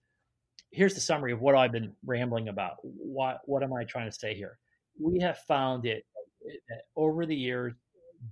here's 0.70 0.94
the 0.94 1.00
summary 1.00 1.32
of 1.32 1.40
what 1.42 1.54
I've 1.54 1.72
been 1.72 1.92
rambling 2.06 2.48
about. 2.48 2.76
What 2.82 3.40
what 3.44 3.62
am 3.62 3.74
I 3.74 3.84
trying 3.84 4.10
to 4.10 4.16
say 4.16 4.34
here? 4.34 4.58
We 4.98 5.20
have 5.20 5.38
found 5.40 5.84
it 5.84 6.06
that 6.70 6.84
over 6.96 7.26
the 7.26 7.36
years, 7.36 7.74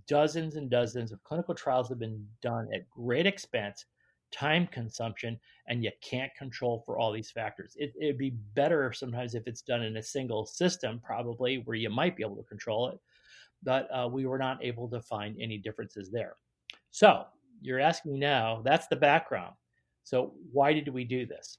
dozens 0.06 0.56
and 0.56 0.70
dozens 0.70 1.12
of 1.12 1.22
clinical 1.24 1.54
trials 1.54 1.90
have 1.90 1.98
been 1.98 2.26
done 2.40 2.68
at 2.72 2.88
great 2.88 3.26
expense 3.26 3.84
time 4.30 4.66
consumption, 4.66 5.38
and 5.66 5.82
you 5.82 5.90
can't 6.00 6.34
control 6.34 6.82
for 6.84 6.98
all 6.98 7.12
these 7.12 7.30
factors. 7.30 7.74
It, 7.76 7.92
would 8.00 8.18
be 8.18 8.30
better 8.54 8.92
sometimes 8.92 9.34
if 9.34 9.46
it's 9.46 9.62
done 9.62 9.82
in 9.82 9.96
a 9.96 10.02
single 10.02 10.46
system, 10.46 11.00
probably 11.04 11.62
where 11.64 11.76
you 11.76 11.90
might 11.90 12.16
be 12.16 12.22
able 12.22 12.36
to 12.36 12.42
control 12.42 12.88
it, 12.88 12.98
but 13.62 13.88
uh, 13.92 14.08
we 14.10 14.26
were 14.26 14.38
not 14.38 14.64
able 14.64 14.88
to 14.88 15.00
find 15.00 15.36
any 15.40 15.58
differences 15.58 16.10
there. 16.10 16.36
So 16.90 17.24
you're 17.60 17.80
asking 17.80 18.12
me 18.12 18.18
now, 18.18 18.62
that's 18.64 18.86
the 18.86 18.96
background. 18.96 19.54
So 20.04 20.34
why 20.52 20.72
did 20.72 20.88
we 20.88 21.04
do 21.04 21.26
this? 21.26 21.58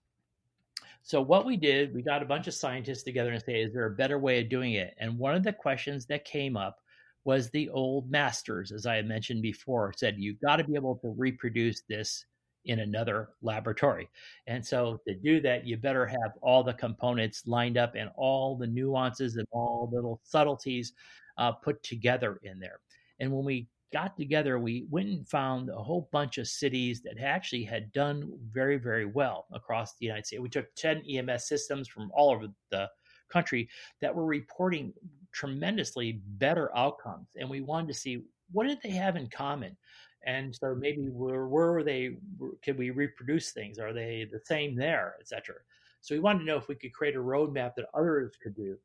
So 1.03 1.21
what 1.21 1.45
we 1.45 1.57
did, 1.57 1.93
we 1.93 2.01
got 2.01 2.21
a 2.21 2.25
bunch 2.25 2.47
of 2.47 2.53
scientists 2.53 3.03
together 3.03 3.31
and 3.31 3.43
say, 3.43 3.61
is 3.61 3.73
there 3.73 3.85
a 3.85 3.91
better 3.91 4.19
way 4.19 4.41
of 4.41 4.49
doing 4.49 4.73
it? 4.73 4.95
And 4.99 5.17
one 5.17 5.35
of 5.35 5.43
the 5.43 5.53
questions 5.53 6.05
that 6.07 6.25
came 6.25 6.57
up 6.57 6.79
was 7.23 7.49
the 7.49 7.69
old 7.69 8.09
masters, 8.09 8.71
as 8.71 8.85
I 8.85 9.01
mentioned 9.01 9.41
before, 9.41 9.93
said 9.95 10.15
you've 10.17 10.41
got 10.41 10.57
to 10.57 10.63
be 10.63 10.75
able 10.75 10.97
to 10.97 11.09
reproduce 11.17 11.81
this 11.81 12.25
in 12.65 12.79
another 12.79 13.29
laboratory. 13.41 14.09
And 14.47 14.65
so 14.65 14.99
to 15.07 15.15
do 15.15 15.41
that, 15.41 15.65
you 15.65 15.77
better 15.77 16.05
have 16.05 16.33
all 16.41 16.63
the 16.63 16.73
components 16.73 17.43
lined 17.45 17.77
up 17.77 17.95
and 17.95 18.09
all 18.15 18.57
the 18.57 18.67
nuances 18.67 19.35
and 19.37 19.47
all 19.51 19.89
little 19.91 20.19
subtleties 20.23 20.93
uh, 21.37 21.51
put 21.51 21.81
together 21.83 22.39
in 22.43 22.59
there. 22.59 22.79
And 23.19 23.31
when 23.31 23.45
we 23.45 23.67
got 23.91 24.17
together, 24.17 24.59
we 24.59 24.85
went 24.89 25.09
and 25.09 25.27
found 25.27 25.69
a 25.69 25.75
whole 25.75 26.09
bunch 26.11 26.37
of 26.37 26.47
cities 26.47 27.01
that 27.01 27.19
actually 27.19 27.63
had 27.63 27.91
done 27.91 28.31
very, 28.51 28.77
very 28.77 29.05
well 29.05 29.47
across 29.53 29.95
the 29.95 30.05
United 30.05 30.25
States. 30.25 30.41
We 30.41 30.49
took 30.49 30.73
10 30.75 31.03
EMS 31.09 31.47
systems 31.47 31.87
from 31.87 32.11
all 32.13 32.31
over 32.31 32.47
the 32.71 32.89
country 33.29 33.69
that 34.01 34.13
were 34.13 34.25
reporting 34.25 34.93
tremendously 35.31 36.21
better 36.37 36.75
outcomes. 36.75 37.29
And 37.37 37.49
we 37.49 37.61
wanted 37.61 37.87
to 37.87 37.93
see 37.93 38.23
what 38.51 38.67
did 38.67 38.79
they 38.81 38.91
have 38.91 39.15
in 39.15 39.27
common? 39.27 39.77
And 40.25 40.55
so 40.55 40.75
maybe 40.75 41.09
where 41.09 41.47
were 41.47 41.83
they 41.83 42.17
can 42.61 42.77
we 42.77 42.89
reproduce 42.89 43.51
things? 43.51 43.79
Are 43.79 43.93
they 43.93 44.27
the 44.31 44.39
same 44.45 44.75
there 44.75 45.15
etc 45.19 45.55
so 46.01 46.15
we 46.15 46.19
wanted 46.19 46.39
to 46.39 46.45
know 46.45 46.57
if 46.57 46.67
we 46.67 46.75
could 46.75 46.93
create 46.93 47.15
a 47.15 47.19
roadmap 47.19 47.75
that 47.75 47.85
others 47.93 48.33
could 48.41 48.55
do. 48.55 48.77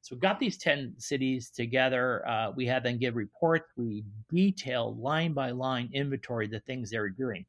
So 0.00 0.16
we 0.16 0.20
got 0.20 0.40
these 0.40 0.58
10 0.58 0.94
cities 0.98 1.50
together 1.50 2.26
uh, 2.28 2.50
we 2.56 2.66
had 2.66 2.82
them 2.82 2.98
give 2.98 3.14
reports 3.14 3.70
we 3.76 4.04
detailed 4.30 4.98
line 4.98 5.32
by 5.32 5.50
line 5.50 5.90
inventory 5.92 6.48
the 6.48 6.60
things 6.60 6.90
they 6.90 6.98
were 6.98 7.08
doing. 7.08 7.44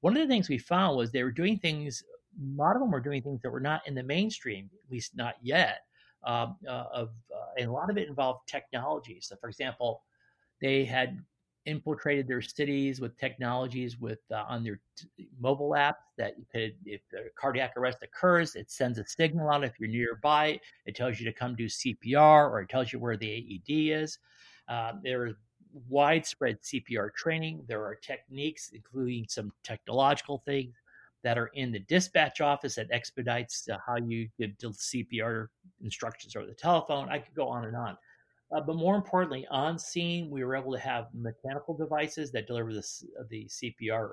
One 0.00 0.16
of 0.16 0.22
the 0.22 0.32
things 0.32 0.48
we 0.48 0.58
found 0.58 0.96
was 0.96 1.12
they 1.12 1.22
were 1.22 1.30
doing 1.30 1.58
things 1.58 2.02
a 2.36 2.60
lot 2.60 2.74
of 2.74 2.80
them 2.80 2.90
were 2.90 3.00
doing 3.00 3.22
things 3.22 3.40
that 3.42 3.50
were 3.50 3.60
not 3.60 3.86
in 3.86 3.94
the 3.94 4.02
mainstream 4.02 4.68
at 4.84 4.90
least 4.90 5.16
not 5.16 5.34
yet 5.40 5.82
um, 6.24 6.56
uh, 6.66 6.84
of, 6.92 7.10
uh, 7.32 7.52
and 7.58 7.68
a 7.68 7.72
lot 7.72 7.90
of 7.90 7.98
it 7.98 8.08
involved 8.08 8.40
technology. 8.48 9.20
So 9.20 9.36
for 9.36 9.48
example 9.48 10.02
they 10.60 10.84
had 10.84 11.22
infiltrated 11.66 12.28
their 12.28 12.42
cities 12.42 13.00
with 13.00 13.16
technologies 13.18 13.98
with 13.98 14.18
uh, 14.30 14.44
on 14.48 14.62
their 14.62 14.80
t- 14.96 15.28
mobile 15.40 15.70
apps 15.70 16.04
that 16.18 16.38
you 16.38 16.44
could 16.52 16.74
if 16.84 17.00
a 17.14 17.30
cardiac 17.38 17.74
arrest 17.76 17.98
occurs 18.02 18.54
it 18.54 18.70
sends 18.70 18.98
a 18.98 19.04
signal 19.06 19.48
out 19.50 19.64
if 19.64 19.72
you're 19.78 19.88
nearby. 19.88 20.58
It 20.86 20.94
tells 20.94 21.18
you 21.18 21.26
to 21.26 21.32
come 21.32 21.54
do 21.54 21.66
cpr 21.66 22.50
or 22.50 22.60
it 22.60 22.68
tells 22.68 22.92
you 22.92 22.98
where 22.98 23.16
the 23.16 23.30
aed 23.30 23.62
is. 23.66 24.18
Uh, 24.68 24.92
there 25.02 25.26
is 25.26 25.34
widespread 25.88 26.58
cpr 26.62 27.12
training. 27.14 27.64
There 27.66 27.82
are 27.82 27.94
techniques 27.94 28.70
including 28.74 29.26
some 29.28 29.52
technological 29.62 30.42
things 30.44 30.74
that 31.22 31.38
are 31.38 31.50
in 31.54 31.72
the 31.72 31.80
dispatch 31.80 32.42
office 32.42 32.74
that 32.74 32.88
expedites 32.90 33.66
uh, 33.70 33.78
how 33.84 33.96
you 33.96 34.28
give 34.38 34.50
cpr 34.58 35.46
instructions 35.82 36.36
over 36.36 36.46
the 36.46 36.52
telephone. 36.54 37.08
I 37.08 37.18
could 37.18 37.34
go 37.34 37.48
on 37.48 37.64
and 37.64 37.74
on 37.74 37.96
uh, 38.54 38.60
but 38.60 38.76
more 38.76 38.94
importantly, 38.94 39.46
on 39.50 39.78
scene, 39.78 40.30
we 40.30 40.44
were 40.44 40.54
able 40.54 40.72
to 40.72 40.78
have 40.78 41.06
mechanical 41.12 41.76
devices 41.76 42.30
that 42.32 42.46
deliver 42.46 42.72
the, 42.72 42.86
the 43.28 43.46
CPR 43.46 44.12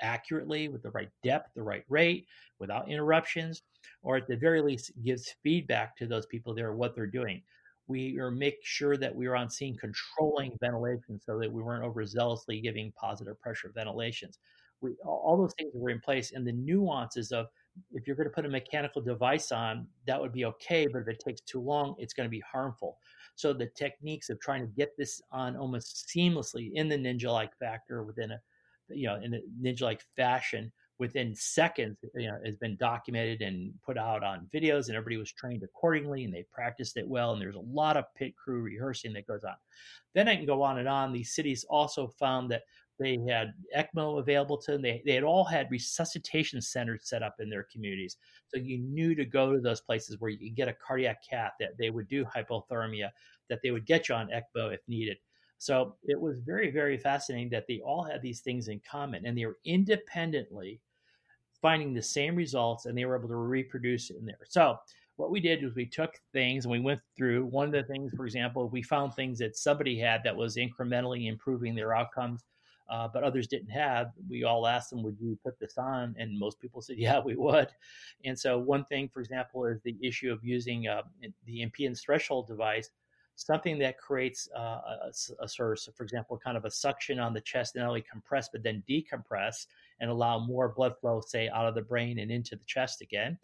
accurately 0.00 0.68
with 0.68 0.82
the 0.82 0.90
right 0.90 1.10
depth, 1.22 1.50
the 1.54 1.62
right 1.62 1.84
rate, 1.88 2.26
without 2.58 2.88
interruptions, 2.90 3.62
or 4.02 4.16
at 4.16 4.26
the 4.28 4.36
very 4.36 4.62
least 4.62 4.92
gives 5.04 5.34
feedback 5.42 5.96
to 5.96 6.06
those 6.06 6.26
people 6.26 6.54
there 6.54 6.72
what 6.72 6.94
they're 6.94 7.06
doing. 7.06 7.42
We 7.86 8.18
are 8.18 8.30
make 8.30 8.58
sure 8.62 8.96
that 8.96 9.14
we 9.14 9.28
were 9.28 9.36
on 9.36 9.50
scene 9.50 9.76
controlling 9.76 10.52
ventilation 10.60 11.20
so 11.20 11.38
that 11.38 11.50
we 11.50 11.62
weren't 11.62 11.84
overzealously 11.84 12.62
giving 12.62 12.92
positive 12.92 13.40
pressure 13.40 13.72
ventilations. 13.74 14.38
We, 14.80 14.94
all 15.04 15.36
those 15.36 15.54
things 15.58 15.72
were 15.74 15.90
in 15.90 16.00
place, 16.00 16.32
and 16.32 16.46
the 16.46 16.52
nuances 16.52 17.32
of 17.32 17.46
if 17.92 18.06
you're 18.06 18.16
going 18.16 18.28
to 18.28 18.34
put 18.34 18.46
a 18.46 18.48
mechanical 18.48 19.02
device 19.02 19.52
on, 19.52 19.86
that 20.06 20.20
would 20.20 20.32
be 20.32 20.44
okay, 20.44 20.86
but 20.86 21.02
if 21.02 21.08
it 21.08 21.22
takes 21.24 21.40
too 21.42 21.60
long, 21.60 21.94
it's 21.98 22.14
going 22.14 22.26
to 22.26 22.30
be 22.30 22.42
harmful. 22.50 22.98
So 23.34 23.52
the 23.52 23.70
techniques 23.76 24.30
of 24.30 24.40
trying 24.40 24.62
to 24.62 24.72
get 24.74 24.96
this 24.96 25.20
on 25.30 25.56
almost 25.56 26.10
seamlessly 26.14 26.70
in 26.74 26.88
the 26.88 26.96
ninja-like 26.96 27.56
factor 27.58 28.02
within 28.02 28.32
a, 28.32 28.40
you 28.88 29.06
know, 29.06 29.16
in 29.22 29.34
a 29.34 29.40
ninja-like 29.62 30.02
fashion 30.16 30.72
within 30.98 31.32
seconds, 31.32 31.96
you 32.16 32.26
know, 32.26 32.36
has 32.44 32.56
been 32.56 32.76
documented 32.76 33.40
and 33.40 33.72
put 33.86 33.96
out 33.96 34.24
on 34.24 34.48
videos, 34.52 34.88
and 34.88 34.96
everybody 34.96 35.16
was 35.16 35.32
trained 35.32 35.62
accordingly, 35.62 36.24
and 36.24 36.34
they 36.34 36.44
practiced 36.52 36.96
it 36.96 37.06
well. 37.06 37.32
And 37.32 37.40
there's 37.40 37.54
a 37.54 37.60
lot 37.60 37.96
of 37.96 38.12
pit 38.16 38.34
crew 38.36 38.62
rehearsing 38.62 39.12
that 39.12 39.28
goes 39.28 39.44
on. 39.44 39.54
Then 40.14 40.26
I 40.26 40.34
can 40.34 40.46
go 40.46 40.62
on 40.62 40.78
and 40.78 40.88
on. 40.88 41.12
These 41.12 41.36
cities 41.36 41.64
also 41.70 42.08
found 42.18 42.50
that 42.50 42.62
they 42.98 43.18
had 43.28 43.54
ECMO 43.76 44.18
available 44.18 44.56
to 44.58 44.72
them. 44.72 44.82
They, 44.82 45.02
they 45.06 45.14
had 45.14 45.24
all 45.24 45.44
had 45.44 45.70
resuscitation 45.70 46.60
centers 46.60 47.08
set 47.08 47.22
up 47.22 47.36
in 47.38 47.48
their 47.48 47.66
communities. 47.72 48.16
So 48.48 48.58
you 48.58 48.78
knew 48.78 49.14
to 49.14 49.24
go 49.24 49.52
to 49.52 49.60
those 49.60 49.80
places 49.80 50.16
where 50.18 50.30
you 50.30 50.38
could 50.38 50.56
get 50.56 50.68
a 50.68 50.72
cardiac 50.74 51.22
cath, 51.28 51.52
that 51.60 51.78
they 51.78 51.90
would 51.90 52.08
do 52.08 52.24
hypothermia, 52.24 53.10
that 53.48 53.60
they 53.62 53.70
would 53.70 53.86
get 53.86 54.08
you 54.08 54.14
on 54.14 54.28
ECMO 54.28 54.74
if 54.74 54.80
needed. 54.88 55.18
So 55.58 55.96
it 56.04 56.20
was 56.20 56.38
very, 56.40 56.70
very 56.70 56.96
fascinating 56.98 57.50
that 57.50 57.66
they 57.66 57.80
all 57.80 58.04
had 58.04 58.22
these 58.22 58.40
things 58.40 58.68
in 58.68 58.80
common 58.88 59.26
and 59.26 59.36
they 59.36 59.46
were 59.46 59.58
independently 59.64 60.80
finding 61.60 61.92
the 61.92 62.02
same 62.02 62.36
results 62.36 62.86
and 62.86 62.96
they 62.96 63.04
were 63.04 63.18
able 63.18 63.28
to 63.28 63.36
reproduce 63.36 64.10
it 64.10 64.16
in 64.18 64.26
there. 64.26 64.38
So 64.44 64.78
what 65.16 65.32
we 65.32 65.40
did 65.40 65.64
was 65.64 65.74
we 65.74 65.86
took 65.86 66.14
things 66.32 66.64
and 66.64 66.70
we 66.70 66.78
went 66.78 67.00
through 67.16 67.44
one 67.46 67.66
of 67.66 67.72
the 67.72 67.82
things, 67.82 68.12
for 68.16 68.24
example, 68.24 68.68
we 68.68 68.82
found 68.82 69.14
things 69.14 69.38
that 69.40 69.56
somebody 69.56 69.98
had 69.98 70.22
that 70.22 70.36
was 70.36 70.56
incrementally 70.56 71.28
improving 71.28 71.74
their 71.74 71.96
outcomes 71.96 72.44
uh, 72.88 73.08
but 73.12 73.22
others 73.22 73.46
didn't 73.46 73.70
have. 73.70 74.12
We 74.28 74.44
all 74.44 74.66
asked 74.66 74.90
them, 74.90 75.02
"Would 75.02 75.18
you 75.20 75.38
put 75.42 75.58
this 75.58 75.78
on?" 75.78 76.14
And 76.18 76.38
most 76.38 76.60
people 76.60 76.80
said, 76.80 76.96
"Yeah, 76.98 77.20
we 77.20 77.36
would." 77.36 77.68
And 78.24 78.38
so, 78.38 78.58
one 78.58 78.84
thing, 78.86 79.08
for 79.08 79.20
example, 79.20 79.66
is 79.66 79.80
the 79.82 79.96
issue 80.02 80.32
of 80.32 80.44
using 80.44 80.88
uh, 80.88 81.02
the 81.44 81.64
impedance 81.64 82.00
threshold 82.00 82.46
device, 82.46 82.90
something 83.36 83.78
that 83.78 83.98
creates 83.98 84.48
uh, 84.56 84.60
a, 84.60 85.10
a, 85.40 85.48
sort 85.48 85.78
of, 85.86 85.94
for 85.94 86.02
example, 86.02 86.38
kind 86.42 86.56
of 86.56 86.64
a 86.64 86.70
suction 86.70 87.18
on 87.18 87.34
the 87.34 87.40
chest, 87.40 87.74
and 87.74 87.82
not 87.82 87.88
only 87.88 88.04
compress 88.10 88.48
but 88.50 88.62
then 88.62 88.82
decompress 88.88 89.66
and 90.00 90.10
allow 90.10 90.38
more 90.38 90.68
blood 90.70 90.94
flow, 91.00 91.20
say, 91.20 91.48
out 91.48 91.66
of 91.66 91.74
the 91.74 91.82
brain 91.82 92.18
and 92.18 92.30
into 92.30 92.56
the 92.56 92.64
chest 92.66 93.00
again. 93.02 93.38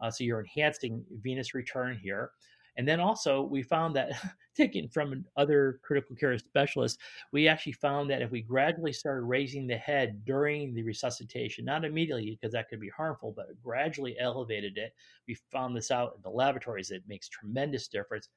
Uh, 0.00 0.10
so 0.10 0.24
you're 0.24 0.40
enhancing 0.40 1.04
venous 1.22 1.54
return 1.54 1.98
here. 2.00 2.30
And 2.78 2.86
then 2.86 3.00
also, 3.00 3.42
we 3.42 3.62
found 3.62 3.94
that, 3.96 4.12
taken 4.54 4.88
from 4.88 5.24
other 5.36 5.80
critical 5.82 6.16
care 6.16 6.36
specialists, 6.38 6.98
we 7.32 7.46
actually 7.46 7.72
found 7.72 8.10
that 8.10 8.22
if 8.22 8.30
we 8.30 8.40
gradually 8.40 8.92
started 8.92 9.22
raising 9.22 9.66
the 9.66 9.76
head 9.76 10.24
during 10.24 10.74
the 10.74 10.82
resuscitation, 10.82 11.64
not 11.64 11.84
immediately 11.84 12.30
because 12.40 12.52
that 12.52 12.68
could 12.68 12.80
be 12.80 12.88
harmful, 12.88 13.32
but 13.36 13.46
gradually 13.62 14.16
elevated 14.18 14.78
it, 14.78 14.94
we 15.26 15.36
found 15.52 15.76
this 15.76 15.90
out 15.90 16.14
in 16.16 16.22
the 16.22 16.30
laboratories. 16.30 16.90
It 16.90 17.02
makes 17.06 17.28
tremendous 17.28 17.88
difference. 17.88 18.28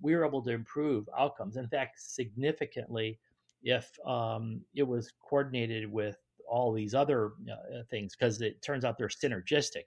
We 0.00 0.16
were 0.16 0.26
able 0.26 0.42
to 0.42 0.50
improve 0.50 1.08
outcomes. 1.18 1.56
In 1.56 1.68
fact, 1.68 2.00
significantly, 2.00 3.18
if 3.62 3.90
um, 4.06 4.62
it 4.74 4.82
was 4.82 5.12
coordinated 5.22 5.90
with 5.90 6.16
all 6.48 6.72
these 6.72 6.94
other 6.94 7.32
uh, 7.50 7.82
things, 7.90 8.16
because 8.16 8.40
it 8.40 8.60
turns 8.62 8.84
out 8.84 8.98
they're 8.98 9.08
synergistic. 9.08 9.84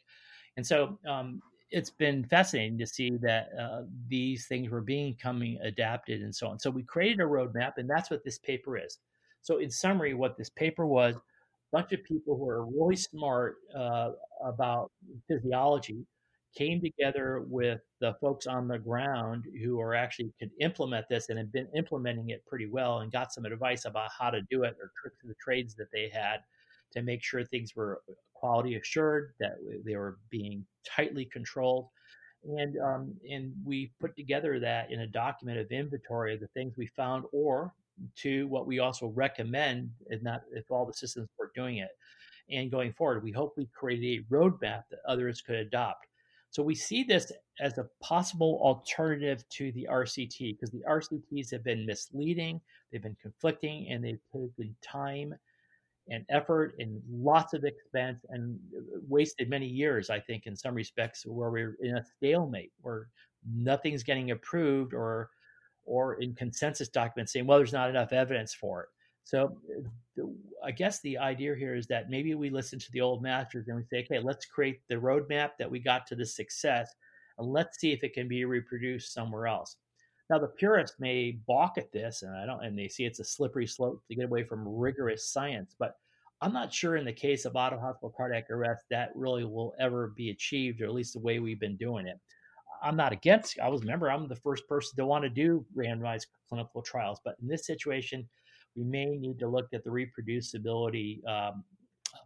And 0.56 0.65
so 0.65 0.99
um, 1.08 1.41
it's 1.74 1.90
been 1.90 2.24
fascinating 2.24 2.78
to 2.78 2.86
see 2.86 3.18
that 3.18 3.50
uh, 3.60 3.82
these 4.08 4.46
things 4.46 4.70
were 4.70 4.80
becoming 4.82 5.58
adapted 5.64 6.22
and 6.22 6.34
so 6.34 6.48
on. 6.48 6.60
So 6.60 6.70
we 6.70 6.84
created 6.84 7.20
a 7.20 7.24
roadmap, 7.24 7.74
and 7.78 7.90
that's 7.90 8.12
what 8.12 8.24
this 8.24 8.38
paper 8.38 8.78
is. 8.78 9.00
So 9.42 9.58
in 9.58 9.72
summary, 9.72 10.14
what 10.14 10.38
this 10.38 10.52
paper 10.52 10.86
was, 10.86 11.16
a 11.16 11.22
bunch 11.72 11.92
of 11.92 12.04
people 12.04 12.38
who 12.38 12.48
are 12.48 12.66
really 12.68 12.96
smart 12.96 13.56
uh, 13.76 14.12
about 14.46 14.92
physiology 15.28 16.06
came 16.56 16.80
together 16.80 17.44
with 17.48 17.82
the 18.00 18.14
folks 18.22 18.46
on 18.46 18.68
the 18.68 18.78
ground 18.78 19.46
who 19.64 19.80
are 19.80 19.96
actually 19.96 20.32
could 20.40 20.52
implement 20.62 21.10
this 21.10 21.30
and 21.30 21.40
have 21.40 21.52
been 21.52 21.68
implementing 21.76 22.30
it 22.30 22.46
pretty 22.46 22.68
well 22.68 23.00
and 23.00 23.12
got 23.12 23.34
some 23.34 23.46
advice 23.46 23.86
about 23.86 24.12
how 24.18 24.30
to 24.30 24.42
do 24.52 24.62
it 24.64 24.78
or 24.80 24.92
tricks 25.02 25.24
of 25.24 25.30
the 25.30 25.36
trades 25.44 25.74
that 25.74 25.92
they 25.92 26.10
had 26.14 26.38
to 26.92 27.02
make 27.02 27.24
sure 27.24 27.44
things 27.44 27.76
were 27.76 28.02
quality 28.43 28.75
assured, 28.75 29.34
that 29.39 29.56
they 29.86 29.95
were 29.95 30.17
being 30.29 30.65
tightly 30.86 31.23
controlled. 31.23 31.88
And, 32.43 32.75
um, 32.77 33.15
and 33.32 33.53
we 33.63 33.93
put 34.01 34.17
together 34.17 34.60
that 34.60 34.91
in 34.91 34.99
a 34.99 35.08
document 35.08 35.60
of 35.60 35.71
inventory 35.71 36.34
of 36.34 36.41
the 36.41 36.47
things 36.47 36.73
we 36.75 36.88
found 36.88 37.23
or 37.32 37.73
to 38.17 38.45
what 38.47 38.67
we 38.67 38.79
also 38.79 39.08
recommend 39.15 39.91
and 40.10 40.21
not 40.21 40.41
if 40.51 40.69
all 40.69 40.86
the 40.86 40.91
systems 40.91 41.29
were 41.39 41.51
doing 41.56 41.77
it. 41.77 41.91
And 42.51 42.69
going 42.69 42.91
forward, 42.91 43.23
we 43.23 43.32
hope 43.32 43.53
we 43.56 43.69
create 43.73 44.03
a 44.19 44.34
roadmap 44.34 44.84
that 44.91 44.99
others 45.08 45.39
could 45.39 45.56
adopt. 45.56 46.08
So 46.49 46.62
we 46.62 46.75
see 46.75 47.03
this 47.03 47.32
as 47.62 47.77
a 47.77 47.88
possible 48.01 48.60
alternative 48.62 49.47
to 49.51 49.71
the 49.71 49.88
RCT 49.89 50.60
because 50.60 50.69
the 50.69 50.84
RCTs 50.86 51.49
have 51.51 51.63
been 51.63 51.86
misleading, 51.86 52.60
they've 52.91 53.01
been 53.01 53.15
conflicting, 53.21 53.88
and 53.89 54.03
they've 54.03 54.19
taken 54.34 54.75
time 54.82 55.34
and 56.10 56.26
effort 56.30 56.76
and 56.80 57.02
lots 57.10 57.54
of 57.54 57.63
expense 57.63 58.20
and 58.30 58.60
uh, 58.78 59.00
wasted 59.08 59.50
many 59.50 59.68
years, 59.68 60.10
I 60.10 60.20
think, 60.20 60.46
in 60.46 60.56
some 60.56 60.76
respects, 60.76 61.26
where 61.26 61.50
we're 61.50 61.78
in 61.82 61.98
a 61.98 62.04
stalemate 62.18 62.72
where 62.82 63.08
nothing's 63.56 64.04
getting 64.04 64.32
approved 64.32 64.94
or 64.94 65.30
or 65.86 66.16
in 66.16 66.34
consensus 66.34 66.88
documents 66.88 67.34
saying, 67.34 67.46
well, 67.46 67.58
there's 67.58 67.74
not 67.74 67.89
enough 67.89 68.13
evidence 68.13 68.54
for 68.54 68.84
it. 68.84 68.89
So 69.26 69.58
uh, 70.22 70.24
I 70.63 70.72
guess 70.72 71.02
the 71.02 71.18
idea 71.18 71.56
here 71.56 71.76
is 71.76 71.88
that 71.88 72.10
maybe 72.10 72.36
we 72.36 72.50
listen 72.50 72.80
to 72.80 72.92
the 72.92 73.02
old 73.02 73.22
masters 73.22 73.68
and 73.68 73.78
we 73.78 73.84
say, 73.84 74.06
okay, 74.06 74.24
let's 74.24 74.46
create 74.46 74.80
the 74.89 74.96
roadmap 74.96 75.52
that 75.60 75.70
we 75.70 75.80
got 75.80 76.08
to 76.08 76.16
this 76.16 76.36
success 76.36 76.94
and 77.38 77.52
let's 77.52 77.80
see 77.80 77.92
if 77.92 78.04
it 78.04 78.13
can 78.13 78.28
be 78.28 78.46
reproduced 78.46 79.13
somewhere 79.13 79.48
else. 79.48 79.78
Now 80.30 80.40
the 80.40 80.48
purists 80.48 81.00
may 81.00 81.38
balk 81.46 81.78
at 81.78 81.92
this 81.92 82.22
and 82.24 82.36
I 82.36 82.46
don't 82.46 82.64
and 82.64 82.78
they 82.78 82.88
see 82.88 83.06
it's 83.06 83.20
a 83.20 83.26
slippery 83.26 83.68
slope 83.68 84.02
to 84.08 84.16
get 84.16 84.26
away 84.26 84.44
from 84.44 84.68
rigorous 84.68 85.28
science, 85.28 85.76
but 85.78 85.96
I'm 86.42 86.54
not 86.54 86.74
sure 86.74 86.98
in 86.98 87.06
the 87.06 87.14
case 87.14 87.46
of 87.46 87.56
auto 87.56 87.80
hospital 87.80 88.14
cardiac 88.16 88.50
arrest 88.50 88.84
that 88.90 89.12
really 89.16 89.46
will 89.46 89.74
ever 89.80 90.14
be 90.18 90.30
achieved, 90.30 90.82
or 90.82 90.86
at 90.86 90.94
least 90.94 91.14
the 91.14 91.20
way 91.20 91.40
we've 91.40 91.60
been 91.60 91.78
doing 91.78 92.06
it. 92.06 92.20
I'm 92.84 92.98
not 92.98 93.14
against. 93.14 93.60
I 93.60 93.70
was 93.70 93.82
remember 93.82 94.12
I'm 94.12 94.28
the 94.28 94.36
first 94.36 94.68
person 94.68 94.98
to 94.98 95.06
want 95.06 95.24
to 95.24 95.30
do 95.30 95.66
randomized 95.76 96.26
clinical 96.50 96.82
trials, 96.82 97.22
but 97.24 97.36
in 97.42 97.48
this 97.48 97.66
situation, 97.66 98.28
we 98.76 98.84
may 98.84 99.06
need 99.06 99.40
to 99.40 99.48
look 99.48 99.68
at 99.74 99.86
the 99.86 99.90
reproducibility 99.90 101.26
um, 101.28 101.64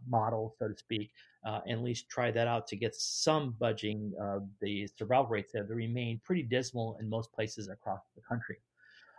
model, 0.06 0.54
so 0.58 0.68
to 0.68 0.76
speak, 0.76 1.10
uh, 1.46 1.60
and 1.66 1.78
at 1.78 1.84
least 1.84 2.08
try 2.08 2.30
that 2.30 2.46
out 2.46 2.66
to 2.68 2.76
get 2.76 2.94
some 2.94 3.54
budging. 3.58 4.12
Uh, 4.20 4.40
the 4.60 4.88
survival 4.96 5.26
rates 5.26 5.52
have 5.54 5.70
remained 5.70 6.22
pretty 6.24 6.42
dismal 6.42 6.96
in 7.00 7.08
most 7.08 7.32
places 7.32 7.68
across 7.68 8.02
the 8.14 8.22
country. 8.22 8.58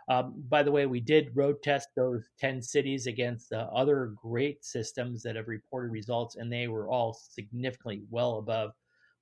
Um, 0.08 0.34
by 0.48 0.62
the 0.62 0.72
way, 0.72 0.86
we 0.86 1.00
did 1.00 1.30
road 1.34 1.62
test 1.62 1.90
those 1.94 2.28
10 2.40 2.60
cities 2.62 3.06
against 3.06 3.52
uh, 3.52 3.68
other 3.72 4.14
great 4.20 4.64
systems 4.64 5.22
that 5.22 5.36
have 5.36 5.46
reported 5.46 5.92
results, 5.92 6.36
and 6.36 6.52
they 6.52 6.66
were 6.68 6.88
all 6.88 7.12
significantly 7.12 8.02
well 8.10 8.38
above 8.38 8.72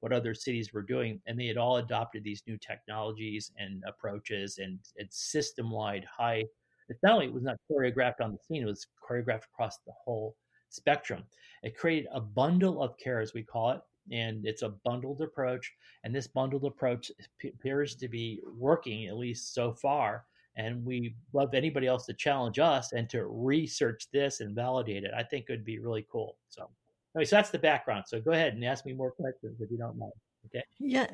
what 0.01 0.13
other 0.13 0.33
cities 0.33 0.73
were 0.73 0.83
doing. 0.83 1.21
And 1.27 1.39
they 1.39 1.47
had 1.47 1.59
all 1.59 1.79
adopted 1.79 2.25
these 2.25 2.43
new 2.47 2.57
technologies 2.57 3.53
and 3.59 3.83
approaches 3.87 4.59
and, 4.59 4.79
and 4.97 5.09
system 5.13 5.71
wide 5.71 6.07
high 6.07 6.45
it's 6.89 7.03
not 7.03 7.15
only 7.15 7.27
it 7.27 7.33
was 7.33 7.43
not 7.43 7.57
choreographed 7.71 8.21
on 8.21 8.33
the 8.33 8.39
scene, 8.39 8.63
it 8.63 8.67
was 8.67 8.87
choreographed 9.09 9.45
across 9.53 9.79
the 9.87 9.93
whole 9.93 10.37
spectrum. 10.71 11.25
It 11.63 11.77
created 11.77 12.09
a 12.13 12.21
bundle 12.21 12.83
of 12.83 12.97
care, 12.99 13.21
as 13.21 13.35
we 13.35 13.43
call 13.43 13.71
it, 13.71 13.81
and 14.11 14.47
it's 14.47 14.63
a 14.63 14.75
bundled 14.85 15.21
approach. 15.21 15.73
And 16.05 16.15
this 16.15 16.27
bundled 16.27 16.65
approach 16.65 17.11
appears 17.45 17.95
to 17.97 18.09
be 18.09 18.41
working, 18.57 19.07
at 19.07 19.17
least 19.17 19.55
so 19.55 19.73
far. 19.73 20.25
And 20.57 20.85
we 20.85 21.15
love 21.33 21.55
anybody 21.55 21.87
else 21.87 22.07
to 22.07 22.15
challenge 22.15 22.59
us 22.59 22.93
and 22.93 23.09
to 23.11 23.27
research 23.27 24.09
this 24.13 24.41
and 24.41 24.55
validate 24.55 25.05
it. 25.05 25.13
I 25.17 25.23
think 25.23 25.47
it 25.49 25.53
would 25.53 25.65
be 25.65 25.79
really 25.79 26.07
cool. 26.11 26.37
So, 26.49 26.69
anyway, 27.15 27.27
so 27.27 27.37
that's 27.37 27.51
the 27.51 27.59
background. 27.59 28.05
So 28.09 28.21
go 28.21 28.33
ahead 28.33 28.55
and 28.55 28.65
ask 28.65 28.85
me 28.85 28.93
more 28.93 29.13
questions 29.13 29.61
if 29.61 29.71
you 29.71 29.79
don't 29.79 29.97
mind. 29.97 30.13
Okay. 30.47 30.65
Yeah. 30.81 31.07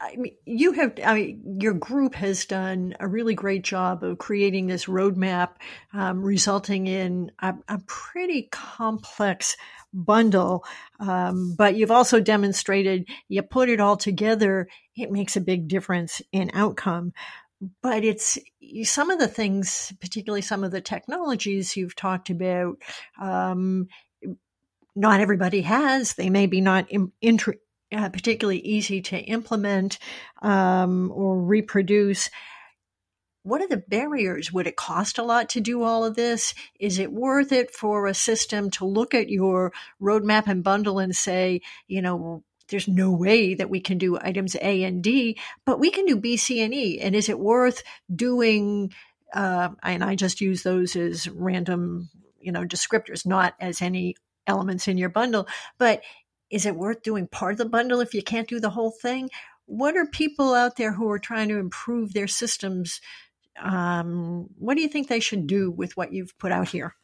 I 0.00 0.16
mean, 0.16 0.34
you 0.46 0.72
have, 0.72 0.98
I 1.04 1.14
mean, 1.14 1.58
your 1.60 1.74
group 1.74 2.14
has 2.14 2.46
done 2.46 2.94
a 3.00 3.06
really 3.06 3.34
great 3.34 3.62
job 3.62 4.02
of 4.02 4.18
creating 4.18 4.66
this 4.66 4.86
roadmap, 4.86 5.50
um, 5.92 6.22
resulting 6.22 6.86
in 6.86 7.32
a, 7.40 7.54
a, 7.68 7.78
pretty 7.86 8.48
complex 8.50 9.56
bundle. 9.92 10.64
Um, 11.00 11.54
but 11.56 11.76
you've 11.76 11.90
also 11.90 12.20
demonstrated 12.20 13.08
you 13.28 13.42
put 13.42 13.68
it 13.68 13.80
all 13.80 13.96
together, 13.96 14.68
it 14.96 15.10
makes 15.10 15.36
a 15.36 15.40
big 15.40 15.68
difference 15.68 16.22
in 16.32 16.50
outcome. 16.54 17.12
But 17.82 18.04
it's 18.04 18.38
some 18.84 19.10
of 19.10 19.18
the 19.18 19.28
things, 19.28 19.92
particularly 20.00 20.42
some 20.42 20.64
of 20.64 20.70
the 20.70 20.80
technologies 20.80 21.76
you've 21.76 21.96
talked 21.96 22.30
about, 22.30 22.76
um, 23.20 23.88
not 24.96 25.20
everybody 25.20 25.62
has. 25.62 26.14
They 26.14 26.30
may 26.30 26.46
be 26.46 26.60
not 26.60 26.90
in, 26.90 27.12
inter- 27.20 27.56
uh, 27.94 28.08
particularly 28.08 28.60
easy 28.60 29.00
to 29.02 29.18
implement 29.18 29.98
um, 30.42 31.12
or 31.14 31.40
reproduce. 31.40 32.30
What 33.42 33.60
are 33.60 33.68
the 33.68 33.84
barriers? 33.88 34.52
Would 34.52 34.66
it 34.66 34.76
cost 34.76 35.18
a 35.18 35.22
lot 35.22 35.50
to 35.50 35.60
do 35.60 35.82
all 35.82 36.04
of 36.04 36.16
this? 36.16 36.54
Is 36.80 36.98
it 36.98 37.12
worth 37.12 37.52
it 37.52 37.70
for 37.70 38.06
a 38.06 38.14
system 38.14 38.70
to 38.72 38.86
look 38.86 39.14
at 39.14 39.28
your 39.28 39.72
roadmap 40.00 40.46
and 40.46 40.64
bundle 40.64 40.98
and 40.98 41.14
say, 41.14 41.60
you 41.86 42.00
know, 42.00 42.42
there's 42.68 42.88
no 42.88 43.12
way 43.12 43.54
that 43.54 43.68
we 43.68 43.80
can 43.80 43.98
do 43.98 44.18
items 44.18 44.56
A 44.56 44.84
and 44.84 45.02
D, 45.02 45.38
but 45.66 45.78
we 45.78 45.90
can 45.90 46.06
do 46.06 46.16
B, 46.16 46.38
C, 46.38 46.62
and 46.62 46.72
E. 46.74 46.98
And 47.00 47.14
is 47.14 47.28
it 47.28 47.38
worth 47.38 47.82
doing? 48.14 48.92
Uh, 49.32 49.70
and 49.82 50.02
I 50.02 50.14
just 50.14 50.40
use 50.40 50.62
those 50.62 50.96
as 50.96 51.28
random, 51.28 52.08
you 52.40 52.52
know, 52.52 52.64
descriptors, 52.64 53.26
not 53.26 53.54
as 53.60 53.82
any 53.82 54.16
elements 54.46 54.88
in 54.88 54.96
your 54.96 55.10
bundle. 55.10 55.46
But 55.76 56.02
is 56.50 56.66
it 56.66 56.76
worth 56.76 57.02
doing 57.02 57.26
part 57.26 57.52
of 57.52 57.58
the 57.58 57.64
bundle 57.64 58.00
if 58.00 58.14
you 58.14 58.22
can't 58.22 58.48
do 58.48 58.60
the 58.60 58.70
whole 58.70 58.90
thing? 58.90 59.30
What 59.66 59.96
are 59.96 60.06
people 60.06 60.54
out 60.54 60.76
there 60.76 60.92
who 60.92 61.10
are 61.10 61.18
trying 61.18 61.48
to 61.48 61.58
improve 61.58 62.12
their 62.12 62.26
systems? 62.26 63.00
Um, 63.60 64.48
what 64.58 64.74
do 64.76 64.82
you 64.82 64.88
think 64.88 65.08
they 65.08 65.20
should 65.20 65.46
do 65.46 65.70
with 65.70 65.96
what 65.96 66.12
you've 66.12 66.36
put 66.38 66.52
out 66.52 66.68
here? 66.68 66.94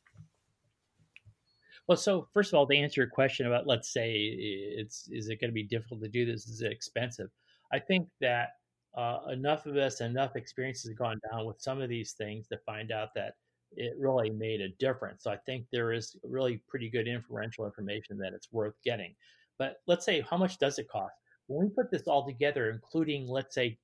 Well, 1.86 1.96
so 1.96 2.28
first 2.32 2.52
of 2.52 2.58
all, 2.58 2.66
to 2.68 2.76
answer 2.76 3.00
your 3.00 3.10
question 3.10 3.46
about, 3.46 3.66
let's 3.66 3.92
say, 3.92 4.12
it's 4.12 5.08
is 5.08 5.28
it 5.28 5.40
going 5.40 5.50
to 5.50 5.54
be 5.54 5.64
difficult 5.64 6.02
to 6.02 6.08
do 6.08 6.24
this? 6.24 6.46
Is 6.46 6.60
it 6.60 6.70
expensive? 6.70 7.30
I 7.72 7.78
think 7.78 8.08
that 8.20 8.50
uh, 8.96 9.20
enough 9.32 9.66
of 9.66 9.76
us, 9.76 10.00
enough 10.00 10.36
experiences 10.36 10.90
have 10.90 10.98
gone 10.98 11.20
down 11.30 11.46
with 11.46 11.60
some 11.60 11.80
of 11.80 11.88
these 11.88 12.12
things 12.12 12.46
to 12.48 12.58
find 12.58 12.92
out 12.92 13.14
that 13.14 13.34
it 13.76 13.94
really 13.98 14.30
made 14.30 14.60
a 14.60 14.68
difference. 14.78 15.24
So 15.24 15.30
I 15.30 15.36
think 15.36 15.66
there 15.70 15.92
is 15.92 16.16
really 16.24 16.60
pretty 16.68 16.88
good 16.88 17.06
inferential 17.06 17.64
information 17.64 18.18
that 18.18 18.32
it's 18.32 18.52
worth 18.52 18.74
getting. 18.84 19.14
But 19.58 19.76
let's 19.86 20.04
say, 20.04 20.22
how 20.22 20.36
much 20.36 20.58
does 20.58 20.78
it 20.78 20.88
cost? 20.88 21.14
When 21.46 21.66
we 21.66 21.70
put 21.70 21.90
this 21.90 22.08
all 22.08 22.26
together, 22.26 22.70
including, 22.70 23.28
let's 23.28 23.54
say, 23.54 23.78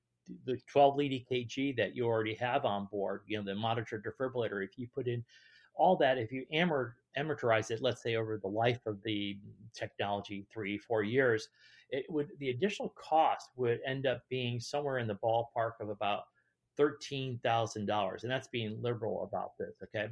the 0.45 0.57
12 0.71 0.95
lead 0.97 1.25
EKG 1.31 1.77
that 1.77 1.95
you 1.95 2.05
already 2.05 2.33
have 2.35 2.65
on 2.65 2.87
board, 2.91 3.21
you 3.27 3.37
know, 3.37 3.43
the 3.43 3.55
monitor 3.55 4.01
defibrillator, 4.05 4.63
if 4.63 4.77
you 4.77 4.87
put 4.93 5.07
in 5.07 5.23
all 5.75 5.95
that, 5.97 6.17
if 6.17 6.31
you 6.31 6.45
amortize 6.53 7.71
it, 7.71 7.81
let's 7.81 8.01
say 8.01 8.15
over 8.15 8.37
the 8.37 8.47
life 8.47 8.79
of 8.85 9.01
the 9.03 9.37
technology, 9.73 10.45
three, 10.51 10.77
four 10.77 11.03
years, 11.03 11.49
it 11.89 12.05
would 12.09 12.29
the 12.39 12.49
additional 12.49 12.93
cost 12.97 13.49
would 13.55 13.79
end 13.85 14.05
up 14.05 14.21
being 14.29 14.59
somewhere 14.59 14.97
in 14.97 15.07
the 15.07 15.15
ballpark 15.15 15.73
of 15.79 15.89
about 15.89 16.23
thirteen 16.77 17.39
thousand 17.43 17.85
dollars, 17.85 18.23
and 18.23 18.31
that's 18.31 18.47
being 18.47 18.81
liberal 18.81 19.23
about 19.23 19.51
this. 19.57 19.75
Okay, 19.83 20.09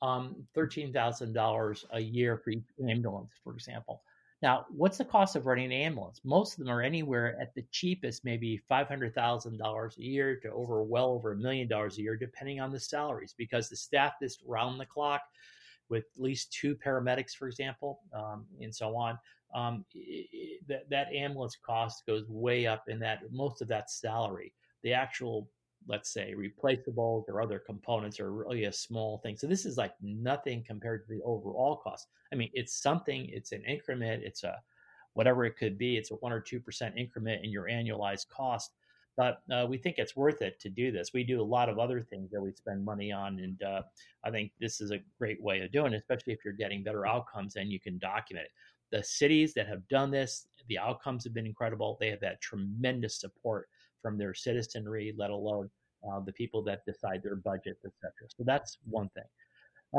um, 0.00 0.36
thirteen 0.54 0.92
thousand 0.92 1.32
dollars 1.32 1.84
a 1.92 2.00
year 2.00 2.38
for 2.38 2.50
each 2.50 2.64
ambulance, 2.88 3.32
for 3.42 3.54
example. 3.54 4.02
Now, 4.42 4.66
what's 4.70 4.98
the 4.98 5.04
cost 5.04 5.36
of 5.36 5.46
running 5.46 5.66
an 5.66 5.72
ambulance? 5.72 6.20
Most 6.24 6.54
of 6.54 6.58
them 6.58 6.74
are 6.74 6.82
anywhere 6.82 7.40
at 7.40 7.54
the 7.54 7.64
cheapest, 7.70 8.24
maybe 8.24 8.60
$500,000 8.68 9.98
a 9.98 10.02
year 10.02 10.36
to 10.40 10.50
over 10.50 10.82
well 10.82 11.10
over 11.10 11.32
a 11.32 11.36
million 11.36 11.68
dollars 11.68 11.96
a 11.96 12.02
year, 12.02 12.16
depending 12.16 12.58
on 12.58 12.72
the 12.72 12.80
salaries, 12.80 13.36
because 13.38 13.68
the 13.68 13.76
staff 13.76 14.14
is 14.20 14.40
round 14.44 14.80
the 14.80 14.86
clock 14.86 15.22
with 15.88 16.06
at 16.16 16.22
least 16.22 16.52
two 16.52 16.74
paramedics, 16.74 17.36
for 17.36 17.46
example, 17.46 18.00
um, 18.12 18.44
and 18.60 18.74
so 18.74 18.96
on. 18.96 19.16
Um, 19.54 19.84
that, 20.66 20.90
that 20.90 21.12
ambulance 21.12 21.56
cost 21.64 22.04
goes 22.06 22.24
way 22.28 22.66
up 22.66 22.84
in 22.88 22.98
that 22.98 23.20
most 23.30 23.62
of 23.62 23.68
that 23.68 23.90
salary. 23.90 24.52
The 24.82 24.92
actual 24.92 25.48
let's 25.86 26.12
say 26.12 26.34
replaceables 26.36 27.28
or 27.28 27.42
other 27.42 27.58
components 27.58 28.20
are 28.20 28.32
really 28.32 28.64
a 28.64 28.72
small 28.72 29.18
thing. 29.18 29.36
So 29.36 29.46
this 29.46 29.66
is 29.66 29.76
like 29.76 29.94
nothing 30.00 30.64
compared 30.66 31.06
to 31.06 31.14
the 31.14 31.22
overall 31.22 31.76
cost. 31.76 32.08
I 32.32 32.36
mean, 32.36 32.50
it's 32.54 32.80
something, 32.80 33.28
it's 33.32 33.52
an 33.52 33.64
increment, 33.64 34.22
it's 34.24 34.44
a 34.44 34.60
whatever 35.14 35.44
it 35.44 35.56
could 35.58 35.76
be, 35.76 35.96
it's 35.96 36.10
a 36.10 36.14
one 36.14 36.32
or 36.32 36.40
two 36.40 36.60
percent 36.60 36.96
increment 36.96 37.44
in 37.44 37.50
your 37.50 37.64
annualized 37.64 38.28
cost. 38.28 38.72
But 39.14 39.42
uh, 39.52 39.66
we 39.68 39.76
think 39.76 39.96
it's 39.98 40.16
worth 40.16 40.40
it 40.40 40.58
to 40.60 40.70
do 40.70 40.90
this. 40.90 41.10
We 41.12 41.22
do 41.22 41.42
a 41.42 41.44
lot 41.44 41.68
of 41.68 41.78
other 41.78 42.00
things 42.00 42.30
that 42.30 42.40
we 42.40 42.50
spend 42.52 42.82
money 42.82 43.12
on, 43.12 43.40
and 43.40 43.62
uh, 43.62 43.82
I 44.24 44.30
think 44.30 44.52
this 44.58 44.80
is 44.80 44.90
a 44.90 45.00
great 45.18 45.42
way 45.42 45.60
of 45.60 45.70
doing 45.70 45.92
it, 45.92 45.98
especially 45.98 46.32
if 46.32 46.38
you're 46.44 46.54
getting 46.54 46.82
better 46.82 47.06
outcomes 47.06 47.56
and 47.56 47.70
you 47.70 47.78
can 47.78 47.98
document 47.98 48.46
it. 48.46 48.52
The 48.96 49.04
cities 49.04 49.52
that 49.54 49.68
have 49.68 49.86
done 49.88 50.10
this, 50.10 50.46
the 50.68 50.78
outcomes 50.78 51.24
have 51.24 51.34
been 51.34 51.46
incredible. 51.46 51.98
They 52.00 52.08
have 52.08 52.22
had 52.22 52.40
tremendous 52.40 53.20
support 53.20 53.68
from 54.02 54.18
their 54.18 54.34
citizenry, 54.34 55.14
let 55.16 55.30
alone 55.30 55.70
uh, 56.10 56.20
the 56.20 56.32
people 56.32 56.62
that 56.62 56.84
decide 56.84 57.22
their 57.22 57.36
budget, 57.36 57.78
etc. 57.84 58.12
So 58.28 58.42
that's 58.44 58.78
one 58.84 59.08
thing. 59.10 59.24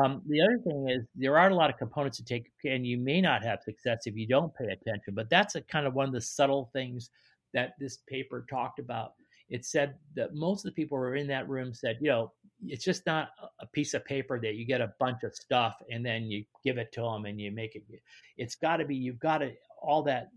Um, 0.02 0.22
the 0.28 0.42
other 0.42 0.58
thing 0.58 0.90
is 0.90 1.06
there 1.16 1.38
are 1.38 1.50
a 1.50 1.56
lot 1.56 1.70
of 1.70 1.78
components 1.78 2.18
to 2.18 2.26
take, 2.26 2.52
and 2.66 2.86
you 2.86 2.98
may 2.98 3.22
not 3.22 3.44
have 3.44 3.62
success 3.62 4.04
if 4.06 4.16
you 4.16 4.28
don't 4.28 4.54
pay 4.56 4.66
attention. 4.66 5.14
But 5.14 5.30
that's 5.30 5.56
a 5.56 5.62
kind 5.62 5.86
of 5.86 5.94
one 5.94 6.08
of 6.08 6.14
the 6.14 6.22
subtle 6.22 6.70
things 6.74 7.10
that 7.54 7.74
this 7.80 8.00
paper 8.10 8.46
talked 8.50 8.80
about. 8.80 9.14
It 9.50 9.66
said 9.66 9.96
that 10.16 10.34
most 10.34 10.66
of 10.66 10.72
the 10.72 10.76
people 10.76 10.98
who 10.98 11.04
were 11.04 11.16
in 11.16 11.28
that 11.28 11.48
room 11.48 11.74
said, 11.74 11.98
you 12.02 12.10
know, 12.10 12.32
it's 12.66 12.84
just 12.84 13.06
not 13.06 13.30
a 13.60 13.68
piece 13.68 13.94
of 13.94 14.04
paper 14.06 14.40
that 14.40 14.56
you 14.56 14.66
get 14.66 14.82
a 14.82 14.94
bunch 15.00 15.24
of 15.24 15.36
stuff 15.36 15.76
and 15.92 16.04
then 16.04 16.24
you 16.24 16.44
give 16.64 16.78
it 16.78 16.92
to 16.94 17.02
them 17.02 17.26
and 17.26 17.40
you 17.40 17.52
make 17.52 17.76
it. 17.76 17.84
It's 18.38 18.56
got 18.56 18.78
to 18.78 18.86
be 18.86 18.96
you've 18.96 19.20
got 19.20 19.40
to 19.40 19.52
all 19.82 20.02
that 20.04 20.30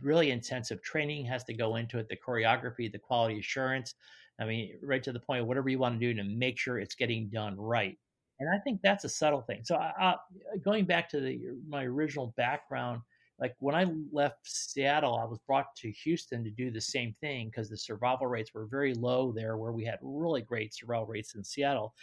really 0.00 0.30
intensive 0.30 0.82
training 0.82 1.26
has 1.26 1.44
to 1.44 1.54
go 1.54 1.76
into 1.76 1.98
it. 1.98 2.08
The 2.08 2.16
choreography, 2.16 2.90
the 2.90 2.98
quality 2.98 3.38
assurance. 3.38 3.94
I 4.40 4.44
mean, 4.44 4.78
right 4.82 5.02
to 5.02 5.12
the 5.12 5.20
point 5.20 5.46
whatever 5.46 5.68
you 5.68 5.78
want 5.78 6.00
to 6.00 6.06
do 6.06 6.14
to 6.14 6.24
make 6.24 6.58
sure 6.58 6.78
it's 6.78 6.94
getting 6.94 7.28
done 7.28 7.56
right. 7.56 7.98
And 8.40 8.48
I 8.52 8.58
think 8.58 8.80
that's 8.82 9.04
a 9.04 9.08
subtle 9.08 9.42
thing. 9.42 9.60
So, 9.62 9.76
I, 9.76 10.16
going 10.64 10.86
back 10.86 11.08
to 11.10 11.20
the, 11.20 11.40
my 11.68 11.84
original 11.84 12.34
background, 12.36 13.00
like 13.38 13.54
when 13.58 13.74
I 13.74 13.86
left 14.12 14.38
Seattle, 14.44 15.18
I 15.18 15.24
was 15.24 15.38
brought 15.46 15.74
to 15.76 15.90
Houston 15.90 16.44
to 16.44 16.50
do 16.50 16.70
the 16.70 16.80
same 16.80 17.14
thing 17.20 17.48
because 17.48 17.68
the 17.68 17.76
survival 17.76 18.26
rates 18.26 18.54
were 18.54 18.66
very 18.66 18.94
low 18.94 19.32
there, 19.32 19.56
where 19.56 19.72
we 19.72 19.84
had 19.84 19.98
really 20.02 20.42
great 20.42 20.74
survival 20.74 21.06
rates 21.06 21.34
in 21.34 21.44
Seattle. 21.44 21.94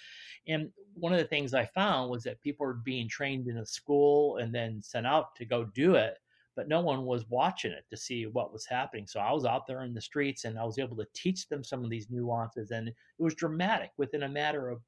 And 0.47 0.69
one 0.93 1.13
of 1.13 1.19
the 1.19 1.25
things 1.25 1.53
I 1.53 1.65
found 1.65 2.09
was 2.09 2.23
that 2.23 2.41
people 2.41 2.65
were 2.65 2.73
being 2.73 3.09
trained 3.09 3.47
in 3.47 3.57
a 3.57 3.65
school 3.65 4.37
and 4.37 4.53
then 4.53 4.81
sent 4.81 5.07
out 5.07 5.35
to 5.35 5.45
go 5.45 5.65
do 5.65 5.95
it 5.95 6.17
but 6.55 6.67
no 6.67 6.81
one 6.81 7.05
was 7.05 7.29
watching 7.29 7.71
it 7.71 7.85
to 7.89 7.97
see 7.97 8.25
what 8.25 8.51
was 8.51 8.65
happening. 8.65 9.07
So 9.07 9.19
I 9.19 9.31
was 9.31 9.45
out 9.45 9.67
there 9.67 9.83
in 9.83 9.93
the 9.93 10.01
streets 10.01 10.45
and 10.45 10.59
I 10.59 10.65
was 10.65 10.79
able 10.79 10.97
to 10.97 11.07
teach 11.13 11.47
them 11.47 11.63
some 11.63 11.83
of 11.83 11.89
these 11.89 12.09
nuances. 12.09 12.71
And 12.71 12.89
it 12.89 12.95
was 13.17 13.35
dramatic 13.35 13.91
within 13.97 14.23
a 14.23 14.29
matter 14.29 14.69
of 14.69 14.81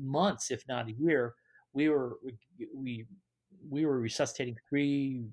months, 0.00 0.50
if 0.50 0.62
not 0.68 0.88
a 0.88 0.92
year. 0.92 1.34
We 1.72 1.88
were, 1.88 2.18
we, 2.74 3.06
we 3.70 3.86
were 3.86 4.00
resuscitating 4.00 4.56
three, 4.68 5.24